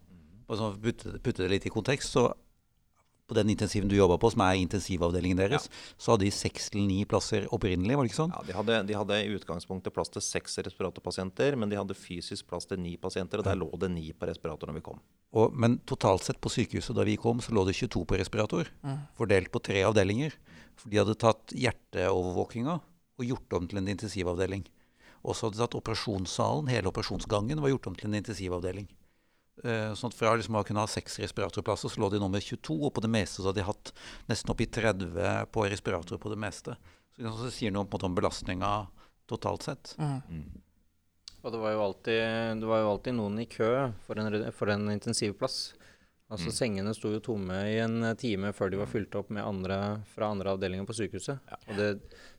[0.45, 2.29] Og så putte, putte det litt i kontekst, så
[3.25, 6.85] på den intensiven du jobba på, som er intensivavdelingen deres, så hadde de seks til
[6.85, 8.35] ni plasser opprinnelig, var det ikke sånn?
[8.37, 12.51] Ja, de hadde, de hadde i utgangspunktet plass til seks respiratorpasienter, men de hadde fysisk
[12.51, 15.01] plass til ni pasienter, og der lå det ni på respirator når vi kom.
[15.35, 18.69] Og, men totalt sett på sykehuset da vi kom, så lå det 22 på respirator.
[19.19, 20.37] Fordelt på tre avdelinger.
[20.79, 22.77] For de hadde tatt hjerteovervåkinga
[23.19, 24.67] og gjort om til en intensivavdeling.
[25.25, 28.89] Og så hadde de tatt operasjonssalen, hele operasjonsgangen, var gjort om til en intensivavdeling.
[29.63, 32.43] Eh, sånn at Fra liksom å kunne ha seks respiratorplasser, så lå de nå med
[32.43, 33.93] 22, og på det meste så hadde de hatt
[34.31, 36.75] nesten oppi 30 på respirator på det meste.
[37.15, 38.73] Så det sier noe om belastninga
[39.31, 39.95] totalt sett.
[41.45, 42.21] Og det var jo alltid,
[42.61, 43.71] det var jo alltid noen i kø
[44.07, 45.75] for en, for en intensivplass.
[46.33, 49.77] Altså Sengene sto jo tomme i en time før de var fylt opp med andre
[50.15, 51.53] fra andre avdelinger på sykehuset.
[51.69, 51.91] Og det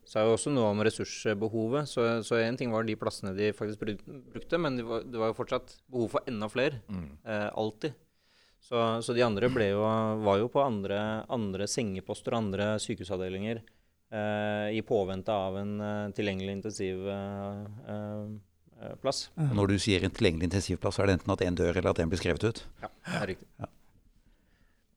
[0.06, 1.90] sa jo også noe om ressursbehovet.
[1.90, 2.06] Så,
[2.38, 5.38] én en ting var de plassene de faktisk brukte, men det var, det var jo
[5.38, 6.82] fortsatt behov for enda flere.
[7.26, 7.92] Eh, alltid.
[8.66, 9.84] Så, så de andre ble jo,
[10.26, 10.98] var jo på andre,
[11.30, 19.20] andre sengeposter og andre sykehusavdelinger eh, i påvente av en eh, tilgjengelig intensivplass.
[19.38, 21.74] Eh, eh, når du sier en tilgjengelig intensivplass, så er det enten at en dør,
[21.76, 22.64] eller at én blir skrevet ut.
[22.82, 23.50] Ja, det er riktig.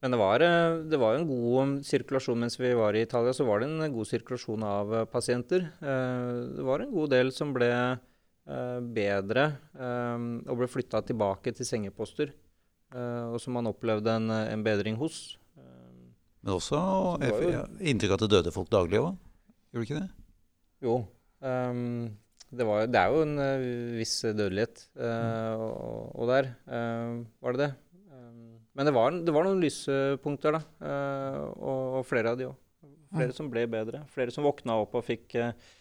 [0.02, 3.32] Men det var, eh, det var en god sirkulasjon mens vi var i Italia.
[3.34, 5.64] Så var det en god sirkulasjon av eh, pasienter.
[5.82, 7.70] Eh, Det var en god del som ble
[8.96, 9.42] bedre
[9.76, 12.30] og ble flytta tilbake til sengeposter.
[12.96, 15.36] Og som man opplevde en, en bedring hos.
[16.40, 16.78] Men også
[17.20, 19.18] Så jo- inntrykk av at det døde folk daglig òg.
[19.74, 20.08] Gjorde det ikke det?
[20.80, 20.94] Jo.
[21.44, 22.16] Um,
[22.48, 23.36] det, var, det er jo en
[23.98, 26.48] viss dødelighet Uh, og, og der.
[26.72, 27.70] uh, var det det?
[28.78, 30.60] Men det var, det var noen lyspunkter, da.
[30.86, 32.54] eh, og, og flere av de òg.
[33.08, 34.04] Flere som ble bedre.
[34.12, 35.74] Flere som våkna opp og fikk, eh,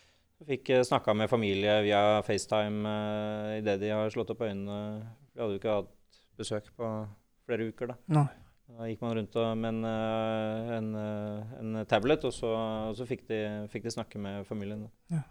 [0.47, 4.79] fikk snakka med familie via FaceTime uh, idet de har slått opp øynene.
[5.33, 6.91] Vi hadde jo ikke hatt besøk på
[7.47, 7.97] flere uker, da.
[8.17, 8.27] Nei.
[8.67, 12.49] Da gikk man rundt med en, eh, en, eh, en tablet, og så,
[12.89, 13.39] og så fikk, de,
[13.71, 14.89] fikk de snakke med familien.
[15.09, 15.23] Ja.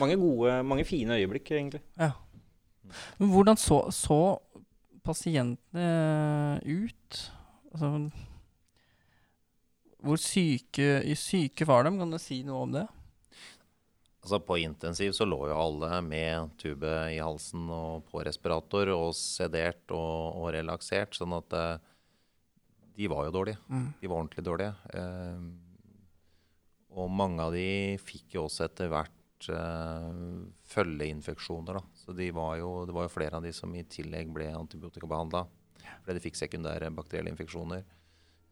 [0.00, 1.82] Mange gode, mange fine øyeblikk, egentlig.
[1.98, 2.12] Ja.
[3.18, 4.38] Men hvordan så, så
[5.04, 7.20] pasientene ut?
[7.72, 7.92] Altså
[10.02, 10.88] Hvor syke,
[11.18, 11.94] syke var de?
[11.98, 12.86] Kan du si noe om det?
[14.22, 19.10] Altså På intensiv så lå jo alle med tube i halsen og på respirator og
[19.18, 21.80] sedert og, og relaksert, sånn at eh,
[22.94, 23.58] de var jo dårlige.
[23.66, 23.88] Mm.
[23.98, 24.74] De var ordentlig dårlige.
[24.94, 25.42] Eh,
[26.92, 30.22] og mange av de fikk jo også etter hvert eh,
[30.70, 31.80] følgeinfeksjoner.
[31.80, 31.91] da.
[32.02, 35.46] Så de var jo, det var jo flere av de som i tillegg ble antibiotikabehandla
[36.02, 37.84] fordi de fikk sekundære bakterielle infeksjoner.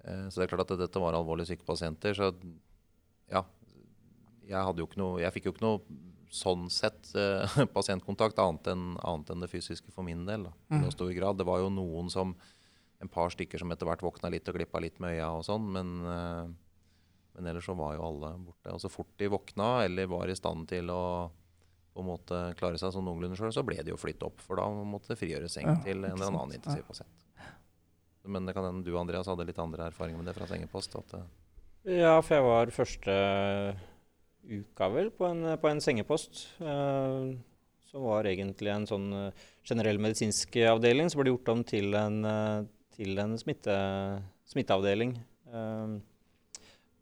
[0.05, 2.15] Eh, så det er klart at dette var alvorlig syke pasienter.
[2.17, 2.31] Så
[3.31, 3.43] ja,
[4.47, 5.83] jeg, noe, jeg fikk jo ikke noe
[6.31, 10.47] sånn sett eh, pasientkontakt annet enn, annet enn det fysiske for min del.
[10.49, 11.41] Da, i noe stor grad.
[11.41, 12.37] Det var jo noen som,
[13.01, 15.71] en par stykker som etter hvert våkna litt og glippa litt med øya og sånn,
[15.75, 16.51] men, eh,
[17.37, 18.75] men ellers så var jo alle borte.
[18.75, 21.03] Og så fort de våkna eller var i stand til å
[21.91, 24.41] på en måte klare seg sånn noenlunde sjøl, så ble de jo flyttet opp.
[24.45, 27.27] For da måtte det frigjøres seng Ja, til en eller annen intensivpasient.
[28.31, 30.95] Men det kan hende du Andreas hadde litt andre erfaringer med det fra sengepost.
[31.01, 31.23] At det,
[31.99, 33.15] Ja, for jeg var første
[34.51, 36.45] uka vel på en, på en sengepost.
[36.61, 37.39] Uh,
[37.91, 41.11] som var egentlig en sånn eh, generell medisinsk avdeling.
[41.11, 42.61] som ble gjort om til en, eh,
[42.95, 43.75] til en smitte,
[44.53, 45.17] smitteavdeling.
[45.51, 45.97] Eh,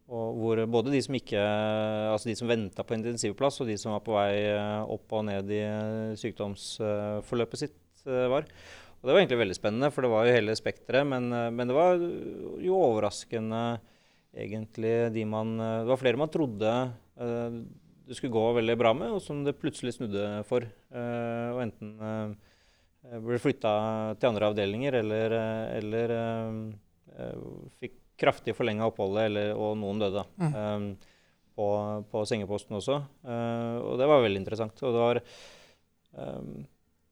[0.09, 1.39] og hvor både de som ikke
[2.09, 5.25] Altså de som venta på intensivplass, og de som var på vei eh, opp og
[5.27, 8.47] ned i eh, sykdomsforløpet sitt, eh, var.
[8.99, 11.07] Og det var egentlig veldig spennende, for det var jo hele spekteret.
[11.07, 13.61] Men, men det var jo overraskende
[14.35, 16.73] egentlig de man Det var flere man trodde
[17.15, 20.65] det skulle gå veldig bra med, og som det plutselig snudde for.
[20.91, 22.35] og enten
[23.23, 23.71] ble flytta
[24.19, 25.35] til andre avdelinger eller,
[25.79, 26.13] eller
[27.79, 30.25] fikk kraftig forlenga oppholdet, eller, og noen døde.
[30.41, 30.57] Mm.
[30.57, 30.89] Um,
[31.59, 31.69] på,
[32.11, 33.01] på sengeposten også.
[33.25, 34.83] Uh, og det var veldig interessant.
[34.87, 35.21] Og det var
[36.15, 36.53] um,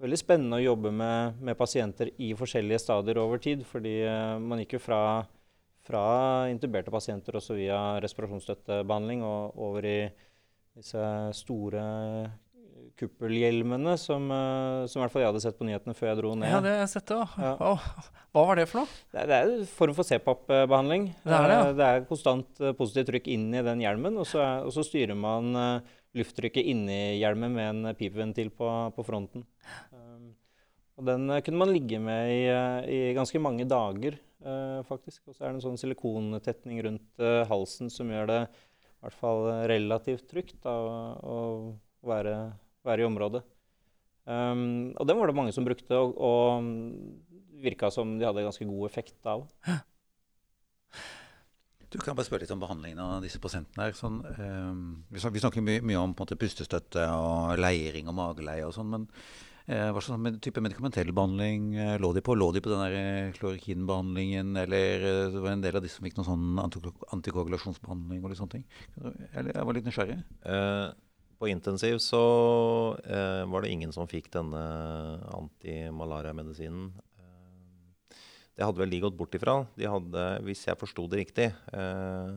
[0.04, 3.65] veldig spennende å jobbe med, med pasienter i forskjellige stadier over tid.
[3.67, 5.02] Fordi uh, man gikk jo fra,
[5.88, 6.06] fra
[6.52, 10.00] intuberte pasienter også via respirasjonsstøttebehandling og over i
[10.78, 11.04] disse
[11.36, 11.84] store
[12.98, 16.32] kuppelhjelmene som, eh, som i hvert fall jeg hadde sett på nyhetene før jeg dro
[16.38, 16.50] ned.
[16.52, 17.20] Ja, det har jeg sett det.
[17.38, 17.54] Ja.
[17.62, 18.08] Ja.
[18.36, 18.98] Hva var det for noe?
[19.14, 21.08] Det, det er en form for CPAP-behandling.
[21.24, 21.72] Det er det, ja.
[21.78, 25.18] det er konstant eh, positivt trykk inn i den hjelmen, og så, og så styrer
[25.18, 29.45] man eh, lufttrykket inni hjelmen med en eh, pipeventil på, på fronten.
[29.93, 30.32] Um,
[30.98, 35.28] og den eh, kunne man ligge med i, eh, i ganske mange dager, uh, faktisk.
[35.28, 38.41] Og så er det en sånn silikontetning rundt uh, halsen som gjør det
[38.98, 41.38] i hvert fall eh, relativt trygt da, å,
[42.02, 42.34] å være,
[42.88, 43.44] være i området.
[44.28, 46.66] Um, og den var det mange som brukte, og, og
[47.64, 49.46] virka som de hadde ganske god effekt av.
[51.88, 53.88] Du kan bare spørre litt om behandlingen av disse pasientene.
[53.88, 53.96] her.
[53.96, 54.72] Sånn, eh,
[55.08, 58.66] vi, snakker, vi snakker mye, mye om på en måte, pustestøtte og leiring og mageleie
[58.68, 58.92] og sånn.
[58.92, 59.06] Men
[59.72, 62.36] eh, hva slags med, type medikamentell behandling eh, lå de på?
[62.36, 66.20] Lå de på den eh, klorokinbehandlingen, eller det var en del av de som fikk
[66.20, 68.68] noen sånn antikoagulasjonsbehandling og litt sånne ting?
[69.00, 70.20] Eller, jeg var litt nysgjerrig.
[70.44, 70.86] Eh,
[71.38, 72.22] på intensiv så
[73.06, 74.62] eh, var det ingen som fikk denne
[75.38, 76.92] antimalariamedisinen.
[77.18, 78.22] Eh,
[78.58, 79.60] det hadde vel de gått bort ifra.
[79.78, 82.32] De hadde, hvis jeg forsto det riktig, eh,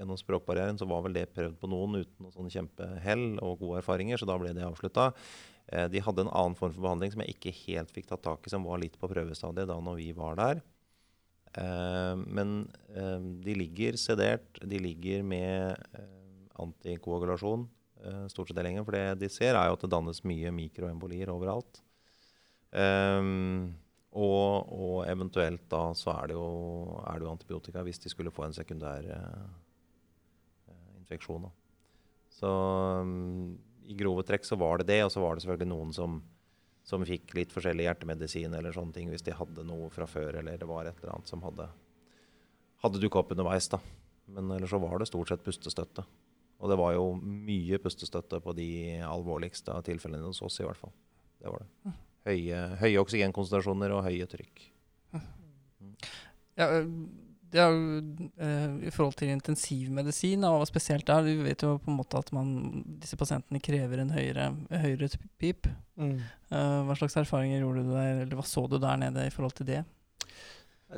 [0.00, 3.80] gjennom språkbarrieren, så var vel det prøvd på noen uten noe sånn kjempehell og gode
[3.82, 5.10] erfaringer, så da ble det avslutta.
[5.72, 8.46] Eh, de hadde en annen form for behandling som jeg ikke helt fikk tatt tak
[8.46, 10.62] i, som var litt på prøvestadiet da når vi var der.
[11.60, 12.62] Eh, men
[12.94, 15.76] eh, de ligger sedert, de ligger med
[16.60, 17.68] antikoagulasjon
[18.32, 18.84] stort sett lenger.
[18.86, 21.82] For det de ser, er jo at det dannes mye mikroembolier overalt.
[22.70, 23.72] Um,
[24.10, 28.32] og, og eventuelt da så er det, jo, er det jo antibiotika hvis de skulle
[28.34, 29.44] få en sekundær eh,
[30.70, 31.46] eh, infeksjon.
[31.46, 31.52] Da.
[32.34, 32.50] Så
[33.06, 33.54] um,
[33.86, 36.18] i grove trekk så var det det, og så var det selvfølgelig noen som,
[36.86, 40.58] som fikk litt forskjellig hjertemedisin eller sånne ting hvis de hadde noe fra før, eller
[40.58, 41.68] det var et eller annet som hadde,
[42.82, 43.70] hadde dukka opp underveis.
[43.70, 43.78] da.
[44.30, 46.06] Men ellers så var det stort sett pustestøtte.
[46.60, 48.70] Og det var jo mye pustestøtte på de
[49.06, 50.92] alvorligste av tilfellene hos oss, i hvert fall.
[51.40, 51.94] Det var det.
[52.28, 54.66] Høye, høye oksygenkonsentrasjoner og høye trykk.
[56.60, 56.68] Ja,
[57.50, 61.90] det er jo eh, I forhold til intensivmedisin, og spesielt der, du vet jo på
[61.90, 62.50] en måte at man,
[63.00, 64.50] disse pasientene krever en høyere,
[64.84, 65.08] høyere
[65.40, 65.66] pip.
[65.96, 66.18] Mm.
[66.20, 69.56] Eh, hva slags erfaringer gjorde du der, eller hva så du der nede i forhold
[69.58, 69.82] til det?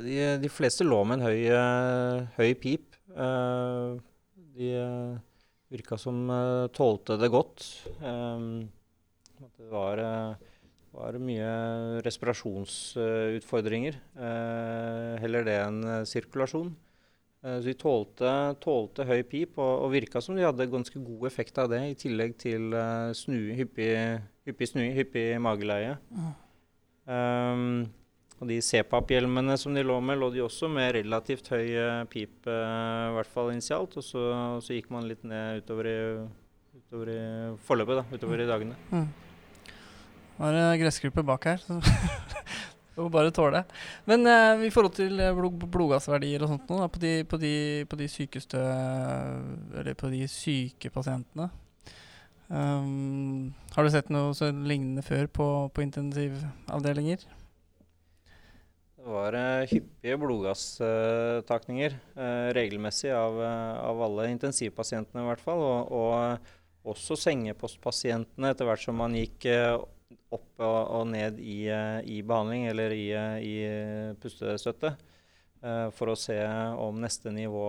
[0.03, 2.99] De, de fleste lå med en høy, høy pip.
[3.13, 3.95] Eh,
[4.53, 4.73] de
[5.73, 7.65] virka som uh, tålte det godt.
[7.99, 8.69] Um,
[9.57, 10.35] det var, uh,
[10.93, 11.49] var mye
[12.05, 13.97] respirasjonsutfordringer.
[15.23, 16.69] heller det enn sirkulasjon.
[17.41, 18.29] så de tålte,
[18.61, 21.97] tålte høy pip, og, og virka som de hadde ganske god effekt av det, i
[21.97, 22.77] tillegg til
[23.17, 23.89] snu, hyppig,
[24.45, 25.97] hyppig, snu, hyppig mageleie.
[27.09, 27.89] Um,
[28.41, 32.49] og de CPAP-hjelmene som de lå med, lå de også med relativt høy pipe, pip,
[32.49, 33.95] uh, i hvert fall initialt.
[33.99, 34.23] Og så,
[34.63, 35.99] så, gikk man litt ned utover i,
[36.81, 37.21] utover i
[37.67, 38.79] forløpet, da, utover i dagene.
[38.91, 39.07] Mm.
[40.33, 41.77] Nå er det gressgruppe bak her, så
[42.95, 43.63] får bare tåle.
[44.09, 47.39] Men eh, i forhold til blod, blodgassverdier og sånt nå, da, på, de, på,
[47.89, 48.59] på de sykeste
[49.79, 51.47] Eller på de syke pasientene
[52.49, 57.25] um, Har du sett noe så lignende før på, på intensivavdelinger?
[59.03, 65.59] Det var uh, hyppige blodgasstakninger uh, regelmessig av, uh, av, alle intensivpasientene i hvert fall.
[65.59, 69.49] Og, og også sengepostpasientene etter hvert som man gikk
[70.31, 73.09] opp og, og ned i, i, behandling eller i,
[73.43, 73.55] i
[74.23, 74.93] pustestøtte.
[75.95, 76.35] for å se
[76.79, 77.67] om neste nivå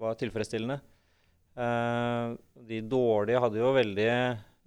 [0.00, 0.78] var tilfredsstillende.
[2.70, 4.12] de dårlige hadde jo veldig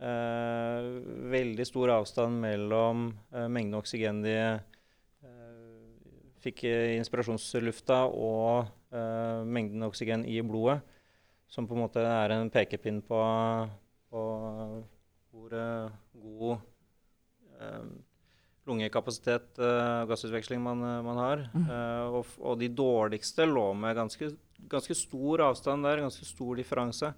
[0.02, 0.86] Eh,
[1.30, 4.64] veldig stor avstand mellom eh, mengden oksygen de eh,
[6.42, 6.64] fikk
[6.98, 10.80] inspirasjonslufta og uh, mengden oksygen i blodet,
[11.52, 13.20] som på en måte er en pekepinn på,
[14.12, 14.22] på
[15.32, 16.64] hvor uh, god
[17.60, 17.84] uh,
[18.70, 21.40] lungekapasitet og gassutveksling man, man har.
[21.50, 21.64] Mm.
[22.14, 24.30] Og, og, de dårligste lå med ganske,
[24.70, 27.10] ganske stor avstand der, ganske stor differanse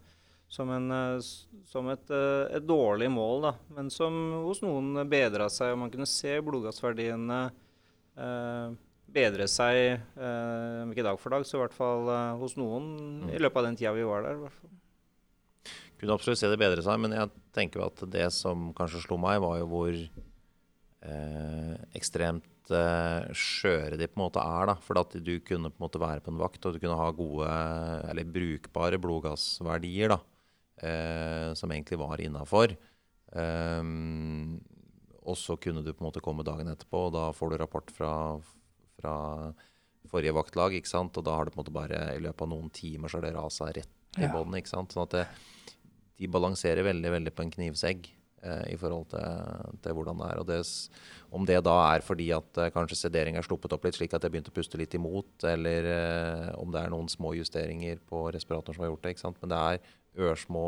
[0.54, 1.20] som, en, eh,
[1.66, 3.54] som et, eh, et, dårlig mål, da.
[3.74, 4.14] men som
[4.46, 5.74] hos noen bedra seg.
[5.74, 8.76] og Man kunne se blodgassverdiene eh,
[9.14, 12.88] bedre seg, eh, ikke dag for dag, så i hvert fall eh, hos noen
[13.26, 13.34] mm.
[13.36, 14.42] i løpet av den tida vi var der.
[16.02, 19.40] Kunne absolutt se det bedre seg, men jeg tenker at det som kanskje slo meg,
[19.44, 24.70] var jo hvor eh, ekstremt skjøre de på en måte er.
[24.70, 26.96] da, For at du kunne på en måte være på en vakt og du kunne
[26.96, 27.50] ha gode
[28.08, 30.14] eller brukbare blodgassverdier.
[30.16, 30.22] da
[30.84, 32.76] eh, som egentlig var innafor.
[33.34, 33.84] Eh,
[35.24, 37.94] og så kunne du på en måte komme dagen etterpå, og da får du rapport
[37.96, 38.14] fra,
[39.04, 39.16] fra
[40.12, 40.78] forrige vaktlag.
[40.78, 41.18] ikke sant?
[41.20, 43.28] Og da har det på en måte bare i løpet av noen timer så har
[43.28, 44.34] det rasa rett i ja.
[44.34, 44.58] bånn.
[44.70, 45.24] Sånn at det,
[46.22, 48.08] de balanserer veldig veldig på en knivsegg
[48.44, 50.42] eh, i forhold til, til, hvordan det er.
[50.42, 50.60] Og det,
[51.34, 54.26] om det da er fordi at eh, kanskje sedering er sluppet opp litt, slik at
[54.26, 58.28] jeg begynte å puste litt imot, eller eh, om det er noen små justeringer på
[58.36, 59.16] respiratoren som har gjort det.
[59.16, 59.42] ikke sant?
[59.42, 60.68] Men det er ørsmå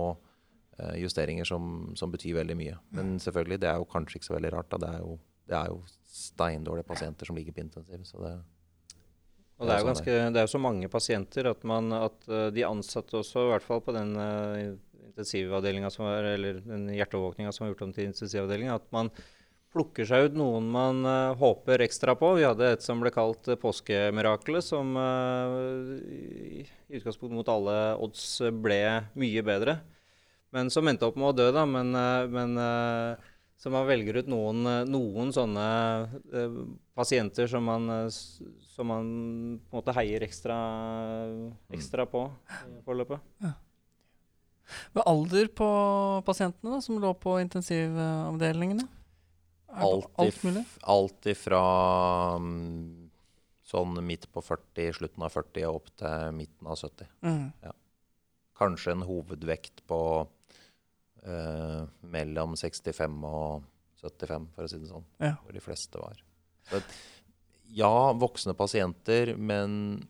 [0.79, 2.79] eh, justeringer som, som, betyr veldig mye.
[2.97, 4.71] Men selvfølgelig, det er jo kanskje ikke så veldig rart.
[4.73, 4.81] Da.
[4.81, 5.19] Det er jo,
[5.51, 5.79] det er jo
[6.15, 8.03] steindårlige pasienter som ligger på intensiv.
[8.07, 8.35] så det
[9.55, 12.65] og det er jo ganske, det er så mange pasienter at, man, at eh, de
[12.67, 14.75] ansatte også, i hvert fall på den uh,
[15.07, 19.13] intensivavdelinga som var, eller den hjerteovervåkninga som var gjort om til intensivavdeling, at man
[19.75, 22.33] plukker seg ut noen man uh, håper ekstra på.
[22.35, 27.77] Vi hadde et som ble kalt uh, påskemirakelet, som uh, i, i utgangspunktet mot alle
[28.03, 28.27] odds
[28.59, 28.81] ble
[29.19, 29.79] mye bedre.
[30.55, 31.65] Men som endte opp med å dø, da.
[31.67, 31.89] Men,
[32.31, 32.53] men
[33.57, 35.65] så man velger ut noen, noen sånne
[36.97, 39.07] pasienter som man, som man
[39.63, 40.57] på en måte heier ekstra,
[41.73, 42.27] ekstra på
[42.67, 43.23] i forløpet.
[43.45, 43.53] Ja.
[44.95, 45.69] Hva alder på
[46.25, 48.87] pasientene da, som lå på intensivavdelingene?
[49.75, 50.11] Alt,
[50.87, 51.61] alt ifra
[52.39, 53.09] um,
[53.65, 57.09] sånn midt på 40, slutten av 40 og opp til midten av 70.
[57.25, 57.45] Mm.
[57.65, 57.73] Ja.
[58.55, 59.99] Kanskje en hovedvekt på
[61.27, 63.65] uh, mellom 65 og
[64.01, 65.05] 75, for å si det sånn.
[65.23, 65.35] Ja.
[65.43, 66.21] Hvor de fleste var.
[66.69, 66.81] Så,
[67.75, 70.05] ja, voksne pasienter, men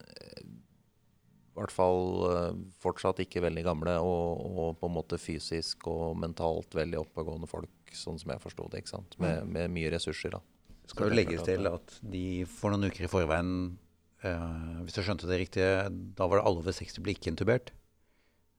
[1.56, 6.18] i hvert fall uh, fortsatt ikke veldig gamle, og, og, på en måte fysisk og
[6.20, 8.84] mentalt veldig oppegående folk, sånn som jeg forsto det.
[8.84, 9.16] ikke sant?
[9.24, 9.54] Med, mm.
[9.56, 10.36] med, mye ressurser.
[10.36, 10.44] da.
[10.92, 13.54] Skal jo legges til at de for noen uker i forveien,
[14.28, 15.64] eh, hvis jeg skjønte det riktig,
[16.20, 17.72] da var det alle over 60 ble ikke intubert.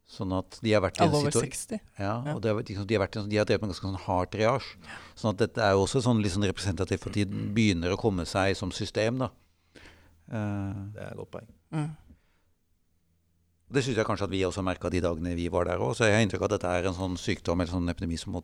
[0.07, 1.81] Sånn at de har vært i en 60?
[1.99, 4.79] Ja, og de har, de, har vært, de har drevet med ganske sånn hard triasje.
[5.19, 8.27] Sånn at dette er jo også sånn, sånn representativt for at de begynner å komme
[8.29, 9.19] seg som system.
[9.25, 9.33] da.
[10.31, 11.51] Uh, det er et godt poeng.
[11.75, 11.91] Mm.
[13.67, 15.97] Det syns jeg kanskje at vi også merka de dagene vi var der òg.
[15.99, 18.37] Så jeg har inntrykk av at dette er en sånn sykdom eller sånn epidemi som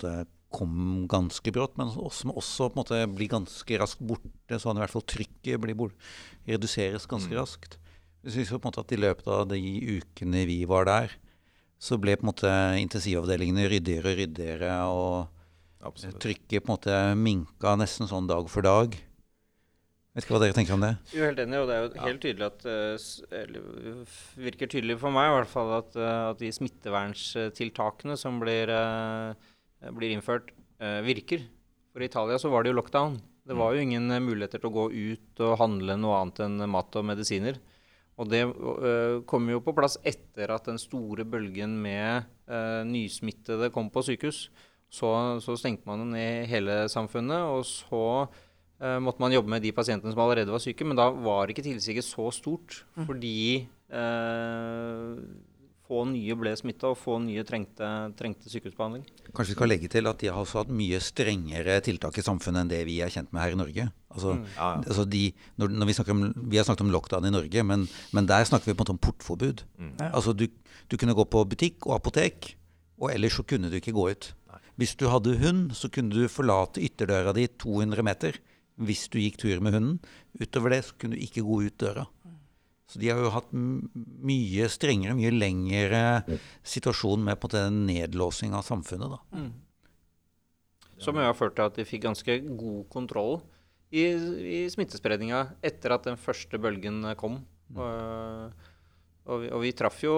[0.53, 4.59] kom ganske brått, men som også på en måte blir ganske raskt borte.
[4.59, 5.95] Sånn i hvert fall trykket blir bort,
[6.51, 7.39] reduseres ganske mm.
[7.39, 7.79] raskt.
[8.27, 9.63] Jeg syns på en måte at i løpet av de
[10.03, 11.15] ukene vi var der,
[11.83, 14.75] så ble på en måte intensivavdelingene ryddigere og ryddigere.
[14.93, 16.21] Og Absolutt.
[16.23, 18.95] trykket på en måte minka nesten sånn dag for dag.
[20.13, 20.93] Vet ikke hva dere tenker om det?
[21.17, 21.59] Jo, helt enig.
[21.59, 23.07] Og det er jo helt tydelig at eh,
[23.41, 24.15] eller
[24.45, 29.91] virker tydelig for meg i hvert fall at, eh, at de smittevernstiltakene som blir, eh,
[29.97, 30.53] blir innført,
[31.07, 31.45] virker.
[31.95, 33.21] For i Italia så var det jo lockdown.
[33.47, 36.99] Det var jo ingen muligheter til å gå ut og handle noe annet enn mat
[36.99, 37.61] og medisiner.
[38.21, 38.43] Og det
[39.31, 42.29] kom jo på plass etter at den store bølgen med
[42.85, 44.51] nysmittede kom på sykehus.
[44.93, 45.09] Så,
[45.41, 50.13] så stengte man ned hele samfunnet, og så uh, måtte man jobbe med de pasientene
[50.13, 52.83] som allerede var syke, men da var ikke tilsiget så stort.
[52.99, 53.07] Mm.
[53.09, 53.39] Fordi
[53.89, 55.17] uh,
[55.93, 57.89] få nye ble smitta, og få nye trengte,
[58.19, 59.05] trengte, sykehusbehandling.
[59.29, 62.65] Kanskje vi skal legge til at de har også hatt mye strengere tiltak i samfunnet
[62.65, 63.89] enn det vi er kjent med her i Norge.
[64.13, 64.45] Altså, mm.
[64.57, 64.83] ja, ja.
[64.87, 65.23] altså de,
[65.61, 67.87] når, når vi, om, vi, har snakket om lockdown i Norge, men,
[68.17, 69.65] men der snakker vi på en måte om portforbud.
[69.77, 69.93] Mm.
[70.01, 70.13] Ja.
[70.13, 70.47] Altså du,
[70.89, 72.55] du, kunne gå på butikk og apotek,
[73.03, 74.33] og ellers så kunne du ikke gå ut.
[74.53, 74.63] Nei.
[74.81, 78.41] Hvis du hadde hund, så kunne du forlate ytterdøra di 200 meter
[78.83, 79.99] hvis du gikk tur med hunden.
[80.41, 82.07] Utover det så kunne du ikke gå ut døra.
[82.91, 86.03] Så de har jo hatt mye strengere, mye lengre
[86.67, 89.15] situasjon med på en måte nedlåsing av samfunnet.
[89.15, 89.39] da.
[89.39, 89.53] Mm.
[91.03, 93.39] Som jo har ført til at de fikk ganske god kontroll
[93.93, 97.41] i, i smittespredninga etter at den første bølgen kom.
[97.73, 97.81] Mm.
[97.81, 98.67] Og,
[99.25, 100.17] og, vi, og vi traff jo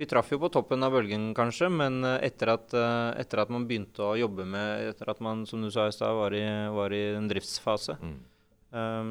[0.00, 2.72] vi traff jo på toppen av bølgen, kanskje, men etter at,
[3.20, 6.16] etter at, man begynte å jobbe med Etter at man, som du sa i stad,
[6.16, 6.32] var,
[6.72, 8.14] var, i en driftsfase, mm.
[8.72, 9.10] um,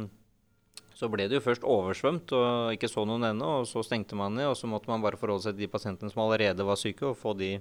[0.99, 3.61] så ble det jo først oversvømt og ikke så noen ennå.
[3.61, 6.11] Og så stengte man ned, og så måtte man bare forholde seg til de pasientene
[6.11, 7.53] som allerede var syke, og få de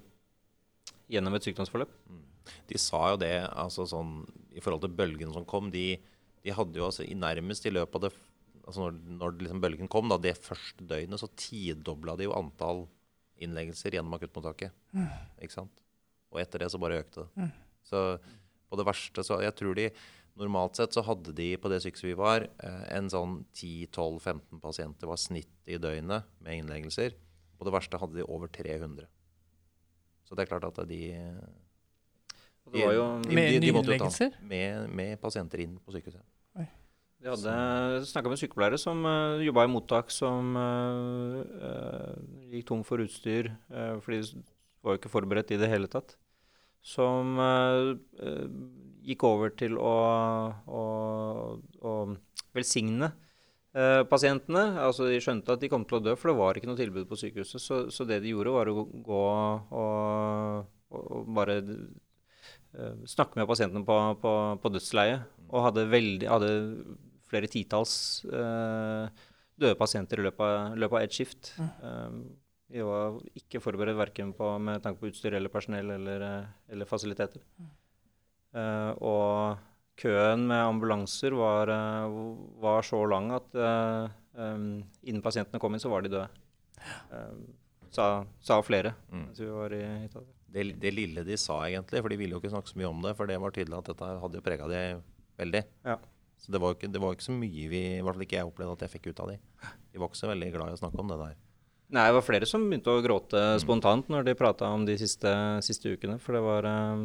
[1.13, 1.93] gjennom et sykdomsforløp.
[2.11, 2.25] Mm.
[2.69, 4.23] De sa jo det altså sånn,
[4.57, 5.71] i forhold til bølgen som kom.
[5.71, 5.93] De,
[6.43, 8.17] de hadde jo altså i nærmest i løpet av det
[8.69, 12.83] altså Når, når liksom bølgen kom, da, det første døgnet, så tidobla de jo antall
[13.41, 14.75] innleggelser gjennom akuttmottaket.
[14.93, 15.07] Mm.
[15.41, 15.81] Ikke sant?
[16.29, 17.47] Og etter det så bare økte det.
[17.47, 17.55] Mm.
[17.89, 18.03] Så
[18.69, 19.87] på det verste så Jeg tror de
[20.39, 25.11] Normalt sett så hadde de på det sykehuset vi var, eh, en sånn 10-12-15 pasienter
[25.11, 27.17] var snitt i døgnet med innleggelser.
[27.59, 29.09] På det verste hadde de over 300.
[30.29, 31.03] Så det er klart at de,
[32.71, 36.23] de, de, de Med ta Med, med pasienter inn på sykehuset.
[37.19, 42.15] Vi hadde snakka med sykepleiere som uh, jobba i mottak, som uh, uh,
[42.53, 44.45] gikk tom for utstyr uh, fordi de
[44.87, 46.15] var jo ikke forberedt i det hele tatt.
[46.79, 47.35] Som
[49.09, 49.95] gikk over til å,
[50.69, 50.83] å,
[51.59, 51.95] å
[52.57, 53.13] velsigne
[54.11, 54.63] pasientene.
[54.83, 57.07] Altså De skjønte at de kom til å dø, for det var ikke noe tilbud
[57.09, 57.63] på sykehuset.
[57.63, 59.23] Så, så det de gjorde, var å gå
[59.79, 61.61] og, og bare
[63.09, 64.33] snakke med pasientene på, på,
[64.63, 65.29] på dødsleiet.
[65.49, 66.51] Og hadde, veldig, hadde
[67.29, 69.25] flere titalls eh,
[69.59, 71.53] døde pasienter i løpet av, løpet ett skift.
[71.59, 71.73] Mm.
[71.83, 72.21] Um,
[72.69, 76.89] vi var ikke forberedt verken på, med tanke på utstyr eller personell eller, eh, eller
[76.89, 77.45] fasiliteter.
[77.59, 77.71] Mm.
[78.57, 82.19] Uh, og køen med ambulanser var, uh,
[82.63, 84.69] var så lang at um,
[85.03, 86.29] innen pasientene kom inn, så var de døde.
[87.91, 88.05] sa,
[88.45, 89.25] sa flere mm.
[89.35, 90.35] vi var i Italia.
[90.55, 93.03] det, det lille de sa, egentlig, for de ville jo ikke snakke så mye om
[93.03, 94.83] det, for det var tydelig at dette hadde jo prega de
[95.41, 95.65] veldig.
[95.89, 95.99] Ja.
[96.39, 98.49] Så det var, ikke, det var ikke så mye vi, i hvert fall ikke jeg
[98.49, 99.39] opplevde at jeg fikk ut av de.
[99.93, 101.39] De var ikke så veldig glad i å snakke om det der.
[101.89, 105.31] Nei, det var flere som begynte å gråte spontant når de prata om de siste,
[105.65, 106.19] siste ukene.
[106.21, 107.05] For det var eh,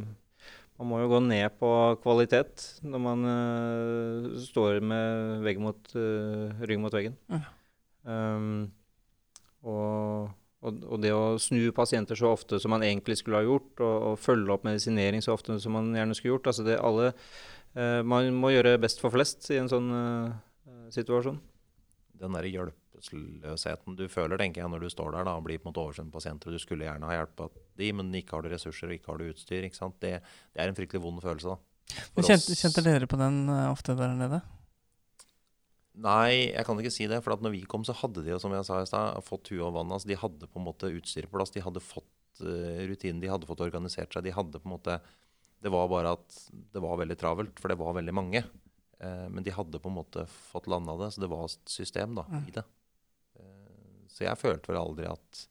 [0.84, 1.67] Man må jo gå ned på
[2.03, 7.15] kvalitet når man uh, står med vegg mot, uh, rygg mot veggen.
[7.31, 7.39] Ja.
[8.03, 8.65] Um,
[9.63, 13.71] og, og, og det å snu pasienter så ofte som man egentlig skulle ha gjort,
[13.79, 17.13] og, og følge opp medisinering så ofte som man gjerne skulle gjort altså det alle,
[17.79, 19.88] uh, Man må gjøre best for flest i en sånn
[20.91, 21.39] situasjon.
[22.19, 22.51] Den der
[23.04, 25.84] hjelpeløsheten du føler, tenker jeg, når du står der da, og blir på en måte
[25.84, 28.97] oversendt pasienter, og du skulle gjerne ha hjulpet de, men ikke har du ressurser og
[28.97, 29.68] ikke har du utstyr.
[29.68, 29.99] ikke sant?
[30.04, 30.18] Det,
[30.54, 31.56] det er en fryktelig vond følelse.
[31.56, 32.04] da.
[32.24, 34.41] Kjente, kjente dere på den eh, ofte der nede?
[35.93, 37.20] Nei, jeg kan ikke si det.
[37.26, 39.51] For at når vi kom, så hadde de jo, som jeg sa i stad, fått
[39.51, 39.97] huet og vannet.
[39.99, 41.54] Altså, de hadde på en måte utstyret på plass.
[41.54, 44.26] De hadde fått uh, rutinen, de hadde fått organisert seg.
[44.26, 44.97] De hadde på en måte
[45.62, 46.39] Det var bare at
[46.74, 48.41] det var veldig travelt, for det var veldig mange.
[49.04, 52.16] Eh, men de hadde på en måte fått landa det, så det var et system
[52.20, 52.64] da, i det.
[54.14, 55.47] Så jeg følte vel aldri at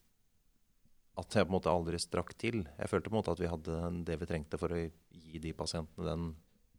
[1.21, 2.63] at jeg på en måte aldri strakk til.
[2.79, 5.53] Jeg følte på en måte at vi hadde det vi trengte for å gi de
[5.57, 6.31] pasientene den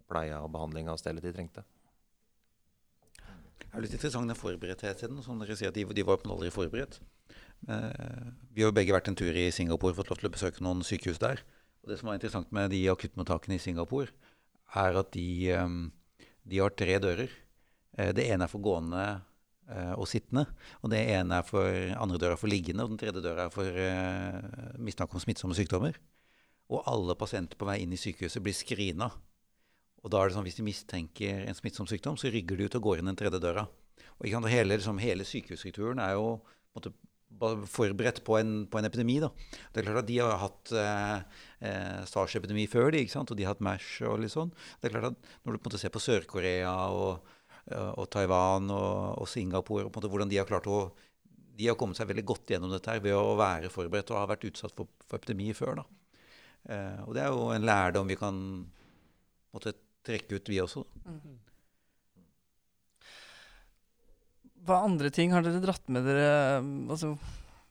[0.10, 1.64] pleia og behandlinga og stellet de trengte.
[3.64, 5.22] Det er litt interessant den forberedtheten.
[5.26, 7.00] Som dere sier de, de var på aldri forberedt.
[7.70, 10.66] Eh, vi har jo begge vært en tur i Singapore fått lov til å besøke
[10.66, 11.42] noen sykehus der.
[11.84, 14.10] Og det som var interessant med de akuttmottakene i Singapore,
[14.74, 17.30] er at de, eh, de har tre dører.
[17.98, 19.22] Eh, det ene er for gående
[19.96, 20.44] og sittende.
[20.84, 23.66] Og det ene er for andre døra for liggende, og den tredje døra er for
[23.66, 25.96] uh, mistanke om smittsomme sykdommer.
[26.74, 29.10] Og alle pasienter på vei inn i sykehuset blir screena.
[30.04, 32.78] Og da er det sånn, Hvis de mistenker en smittsom sykdom, så rygger de ut
[32.80, 33.68] og går inn den tredje døra.
[34.20, 36.38] Og sant, hele, liksom, hele sykehusstrukturen er jo
[36.76, 36.92] måte,
[37.40, 39.20] forberedt på en, på en epidemi.
[39.24, 39.32] da.
[39.74, 43.32] Det er klart at De har hatt eh, eh, SARS-epidemi før, de, ikke sant?
[43.32, 44.52] og de har hatt MERS og litt sånn.
[44.80, 47.33] Det er klart at Når du på en måte ser på Sør-Korea og, eh,
[47.72, 50.86] og Taiwan og, og Singapore, og hvordan de har klart å
[51.54, 54.30] de har kommet seg veldig godt gjennom dette her ved å være forberedt og ha
[54.32, 55.84] vært utsatt for, for epidemi før.
[56.66, 58.40] Eh, og det er jo en lærdom vi kan
[59.54, 60.84] måtte trekke ut, vi også.
[64.64, 66.32] Hva andre ting har dere dratt med dere
[66.64, 67.14] altså,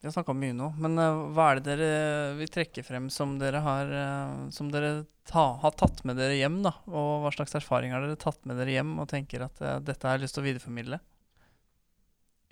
[0.03, 1.91] Vi har snakka mye nå, men eh, hva er det dere
[2.35, 6.57] vil trekke frem som dere har eh, Som dere ta, har tatt med dere hjem?
[6.65, 6.73] da?
[6.91, 10.09] Og hva slags erfaring har dere tatt med dere hjem og tenker at eh, dette
[10.09, 10.99] har jeg lyst til å videreformidle?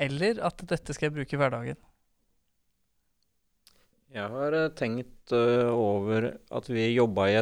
[0.06, 1.80] Eller at dette skal jeg bruke i hverdagen?
[4.14, 7.34] Jeg har tenkt over at vi jobba i,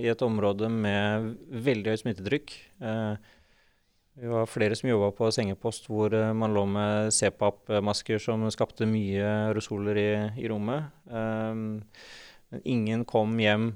[0.00, 1.30] i et område med
[1.68, 2.56] veldig høyt smittetrykk.
[2.88, 3.30] Eh,
[4.20, 8.88] vi var flere som jobba på sengepost hvor eh, man lå med CPAP-masker som skapte
[8.88, 10.10] mye aerosoler i,
[10.42, 10.90] i rommet.
[11.08, 11.80] Um,
[12.50, 13.70] men ingen kom hjem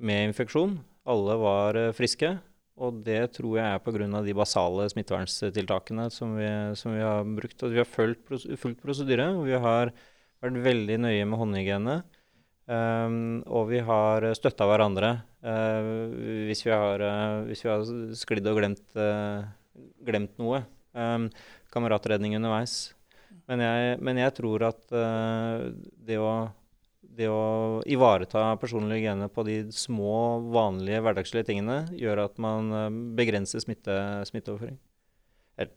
[0.00, 0.78] med infeksjon.
[1.10, 2.38] Alle var eh, friske.
[2.80, 4.22] Og det tror jeg er pga.
[4.24, 6.48] de basale smittevernstiltakene som vi,
[6.80, 7.58] som vi har brukt.
[7.60, 9.34] At vi har fulgt, pros fulgt prosedyre.
[9.44, 9.92] vi har
[10.40, 12.00] vært veldig nøye med håndhygiene.
[12.70, 15.08] Um, og vi har støtta hverandre
[15.42, 16.12] uh,
[16.46, 19.40] hvis, vi har, uh, har sklidd og glemt, eh,
[20.06, 20.62] glemt noe.
[20.96, 21.28] Um,
[21.70, 22.92] kameratredning underveis.
[23.50, 25.68] Men jeg, men jeg tror at uh,
[26.06, 26.32] det, å,
[27.02, 32.88] det å ivareta personlig hygiene på de små, vanlige, hverdagslige tingene gjør at man eh,
[33.18, 33.96] begrenser smitte,
[34.30, 34.78] smitteoverføring.
[35.60, 35.74] Eller,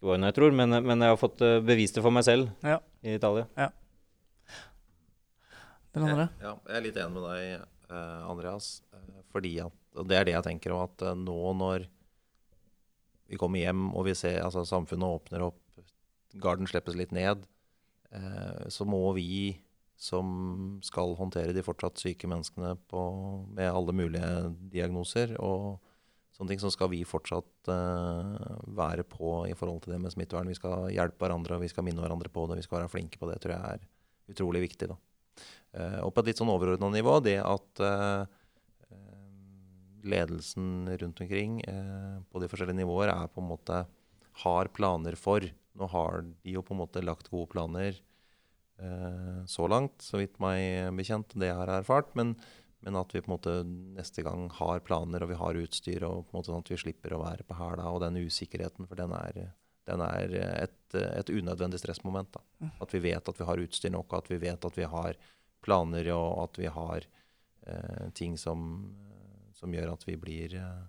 [0.00, 2.26] ikke bare noe jeg tror, men, men jeg har fått eh, bevist det for meg
[2.26, 2.78] selv Ja.
[3.02, 3.46] i Italia.
[5.90, 6.28] Den andre?
[6.38, 8.68] Ja, jeg er litt enig med deg, eh, Andreas.
[9.34, 11.88] Fordi at, og Det er det jeg tenker om at nå når
[13.30, 15.60] vi kommer hjem og vi ser altså samfunnet åpner opp,
[16.42, 17.44] garden slippes litt ned,
[18.14, 19.58] eh, så må vi
[20.00, 23.00] som skal håndtere de fortsatt syke menneskene på,
[23.52, 24.30] med alle mulige
[24.72, 25.76] diagnoser og
[26.32, 30.48] sånne ting, så skal vi fortsatt eh, være på i forhold til det med smittevern.
[30.48, 32.56] Vi skal hjelpe hverandre, vi skal minne hverandre på det.
[32.62, 33.36] Vi skal være flinke på det.
[33.44, 33.84] tror jeg er
[34.32, 34.88] utrolig viktig.
[34.88, 34.96] da.
[35.76, 37.84] Eh, og på et litt sånn overordna nivå, det at
[40.02, 43.82] ledelsen rundt omkring eh, på de forskjellige nivåer er på en måte
[44.44, 45.44] har planer for.
[45.78, 47.94] Nå har de jo på en måte lagt gode planer
[48.80, 52.12] eh, så langt, så vidt meg bekjent, det jeg har erfart.
[52.18, 52.34] Men,
[52.84, 56.26] men at vi på en måte neste gang har planer og vi har utstyr, og
[56.26, 57.90] på en måte sånn at vi slipper å være på hæla.
[57.90, 59.42] Og den usikkerheten, for den er,
[59.90, 62.32] den er et, et unødvendig stressmoment.
[62.38, 62.72] da.
[62.80, 65.20] At vi vet at vi har utstyr nok, og at vi vet at vi har
[65.60, 67.06] planer og at vi har
[67.66, 68.62] eh, ting som,
[69.60, 70.82] som gjør at vi blir eh,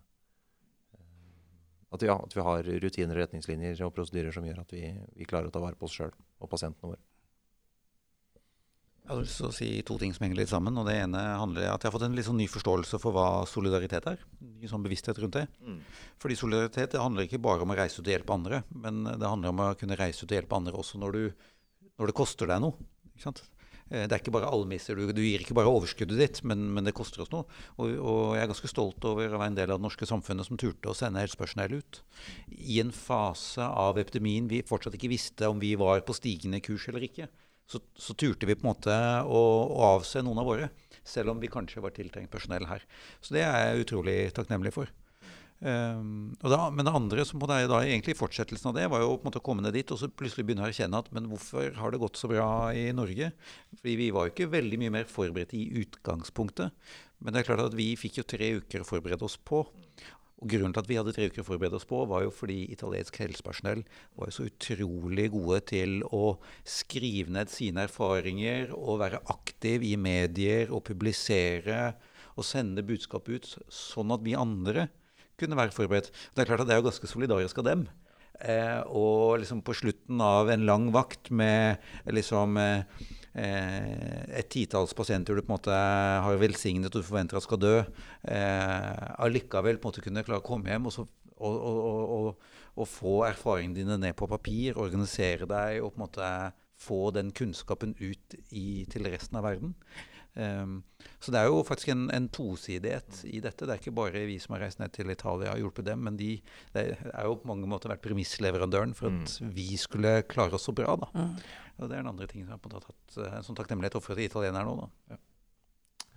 [1.92, 4.86] at, vi, at vi har rutiner, retningslinjer og prosedyrer som gjør at vi,
[5.20, 7.02] vi klarer å ta vare på oss sjøl og pasientene våre.
[9.02, 10.78] Jeg har lyst til å si to ting som henger litt sammen.
[10.78, 13.16] og Det ene handler om at jeg har fått en litt sånn ny forståelse for
[13.16, 14.22] hva solidaritet er.
[14.40, 15.48] Ny sånn bevissthet rundt det.
[15.66, 15.80] Mm.
[16.22, 19.28] Fordi solidaritet det handler ikke bare om å reise ut og hjelpe andre, men det
[19.28, 22.54] handler om å kunne reise ut og hjelpe andre også når, du, når det koster
[22.54, 22.88] deg noe.
[23.12, 23.44] Ikke sant?
[23.92, 24.96] Eh, Det er ikke bare almisser.
[24.96, 27.44] Du, du gir ikke bare overskuddet ditt, men, men det koster oss noe.
[27.78, 30.48] Og, og jeg er ganske stolt over å være en del av det norske samfunnet
[30.48, 32.02] som turte å sende helsepersonell ut.
[32.56, 36.88] I en fase av epidemien vi fortsatt ikke visste om vi var på stigende kurs
[36.92, 37.28] eller ikke.
[37.72, 40.72] Så, så turte vi på en måte å, å avse noen av våre,
[41.08, 42.84] selv om vi kanskje var tiltrengt personell her.
[43.24, 44.92] Så det er jeg utrolig takknemlig for.
[45.62, 49.30] Um, da, men det andre som da, egentlig fortsettelsen av det, var jo på en
[49.30, 51.93] måte å komme ned dit og så plutselig begynne å erkjenne at men hvorfor har
[51.93, 53.30] det gått så bra i Norge?
[53.78, 56.74] Fordi vi var jo ikke veldig mye mer forberedt i utgangspunktet.
[57.22, 59.62] Men det er klart at vi fikk jo tre uker å forberede oss på.
[60.41, 62.64] Og Grunnen til at vi hadde tre uker å forberede oss på, var jo fordi
[62.74, 63.84] italiensk helsepersonell
[64.18, 69.93] var jo så utrolig gode til å skrive ned sine erfaringer og være aktiv i
[70.01, 71.91] medier og publisere
[72.34, 74.88] og sende budskap ut, sånn at vi andre
[75.42, 76.12] kunne være forberedt.
[76.32, 77.86] Det er klart at det er jo ganske solidarisk av dem.
[78.42, 83.04] Eh, og liksom på slutten av en lang vakt med liksom eh,
[83.38, 85.82] et titalls pasienter du på en måte
[86.26, 87.76] har velsignet og forventer at skal dø,
[88.26, 91.06] eh, allikevel på en måte kunne klare å komme hjem og, så,
[91.38, 91.62] og,
[92.18, 96.32] og, og få erfaringene dine ned på papir, organisere deg og på en måte
[96.82, 99.76] få den kunnskapen ut i, til resten av verden.
[100.32, 100.78] Um,
[101.20, 103.66] så det er jo faktisk en, en tosidighet i dette.
[103.68, 106.20] Det er ikke bare vi som har reist ned til Italia og hjulpet dem, men
[106.20, 106.38] de
[106.72, 110.76] det er jo på mange måter vært premissleverandøren for at vi skulle klare oss så
[110.76, 110.96] bra.
[111.02, 111.12] da.
[111.12, 111.34] Mm.
[111.82, 114.30] Og det er den andre tingen som har tatt eh, en sånn takknemlighet overfor de
[114.30, 114.86] italienerne nå.
[114.86, 115.16] da.
[115.16, 115.20] Ja.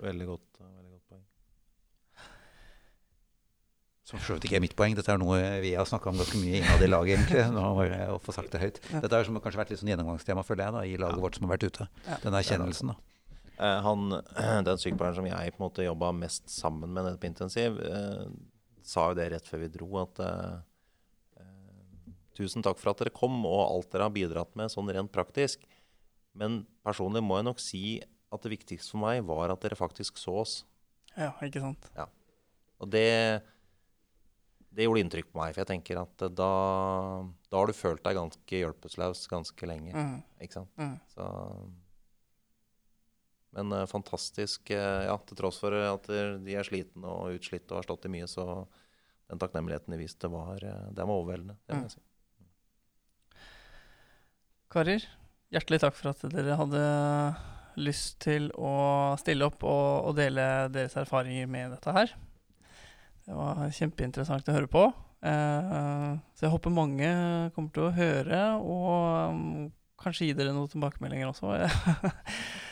[0.04, 1.24] Veldig godt, veldig godt poeng.
[4.04, 4.94] Som for så vidt ikke er mitt poeng.
[4.98, 7.46] Dette er noe vi har snakka om ganske mye innad i laget, egentlig.
[7.56, 8.80] Nå har jeg å få sagt det høyt.
[8.92, 11.54] Dette har kanskje vært litt sånn gjennomgangstema, føler jeg, da, i laget vårt som har
[11.56, 11.88] vært ute.
[12.04, 12.20] Ja.
[12.26, 13.13] Den erkjennelsen, da.
[13.58, 14.08] Eh, han,
[14.68, 18.26] den sykepleieren som jeg på en måte jobba mest sammen med nede på intensiv, eh,
[18.84, 20.56] sa jo det rett før vi dro, at eh,
[22.34, 25.62] tusen takk for at dere kom, og alt dere har bidratt med sånn rent praktisk.
[26.34, 27.84] Men personlig må jeg nok si
[28.34, 30.54] at det viktigste for meg var at dere faktisk så oss.
[31.14, 31.86] Ja, ikke sant.
[31.94, 32.08] Ja.
[32.82, 33.06] Og det,
[34.74, 36.50] det gjorde inntrykk på meg, for jeg tenker at da,
[37.46, 39.94] da har du følt deg ganske hjelpeløs ganske lenge.
[39.94, 40.18] Mm.
[40.42, 40.72] Ikke sant?
[40.80, 40.96] Mm.
[41.14, 41.28] Så,
[43.54, 47.80] men eh, fantastisk, eh, ja, til tross for at de er slitne og utslitt og
[47.80, 48.44] har stått i mye, så
[49.30, 51.56] den takknemligheten de viste, var, eh, den var overveldende.
[51.66, 51.88] Det må Mm.
[51.88, 52.02] jeg si.
[54.74, 55.04] Karer,
[55.54, 56.82] hjertelig takk for at dere hadde
[57.78, 62.12] lyst til å stille opp og, og dele deres erfaringer med dette her.
[63.24, 64.84] Det var kjempeinteressant å høre på.
[65.24, 67.08] Eh, så jeg håper mange
[67.54, 68.90] kommer til å høre, og
[69.32, 69.70] um,
[70.02, 71.54] kanskje gi dere noen tilbakemeldinger også.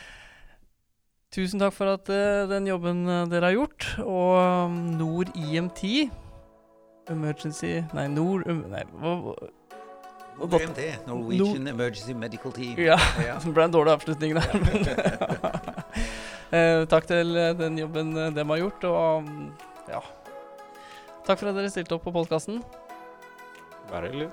[1.33, 3.87] Tusen takk for at eh, den jobben eh, dere har gjort.
[4.03, 5.81] Og um, Nord IMT
[7.09, 9.51] Emergency Nei, Nord um, Nei, hva, hva-
[10.43, 12.77] OMT, Norwegian Emergency Medical Team.
[12.81, 13.35] ja, Ja.
[13.43, 14.55] det ble en dårlig avslutning der.
[14.63, 14.87] Men,
[16.57, 19.51] eh, takk til den jobben dem har gjort, og mm,
[19.93, 20.01] ja.
[21.23, 22.63] Takk for at dere stilte opp på podkasten.
[23.91, 24.31] Bare hyggelig.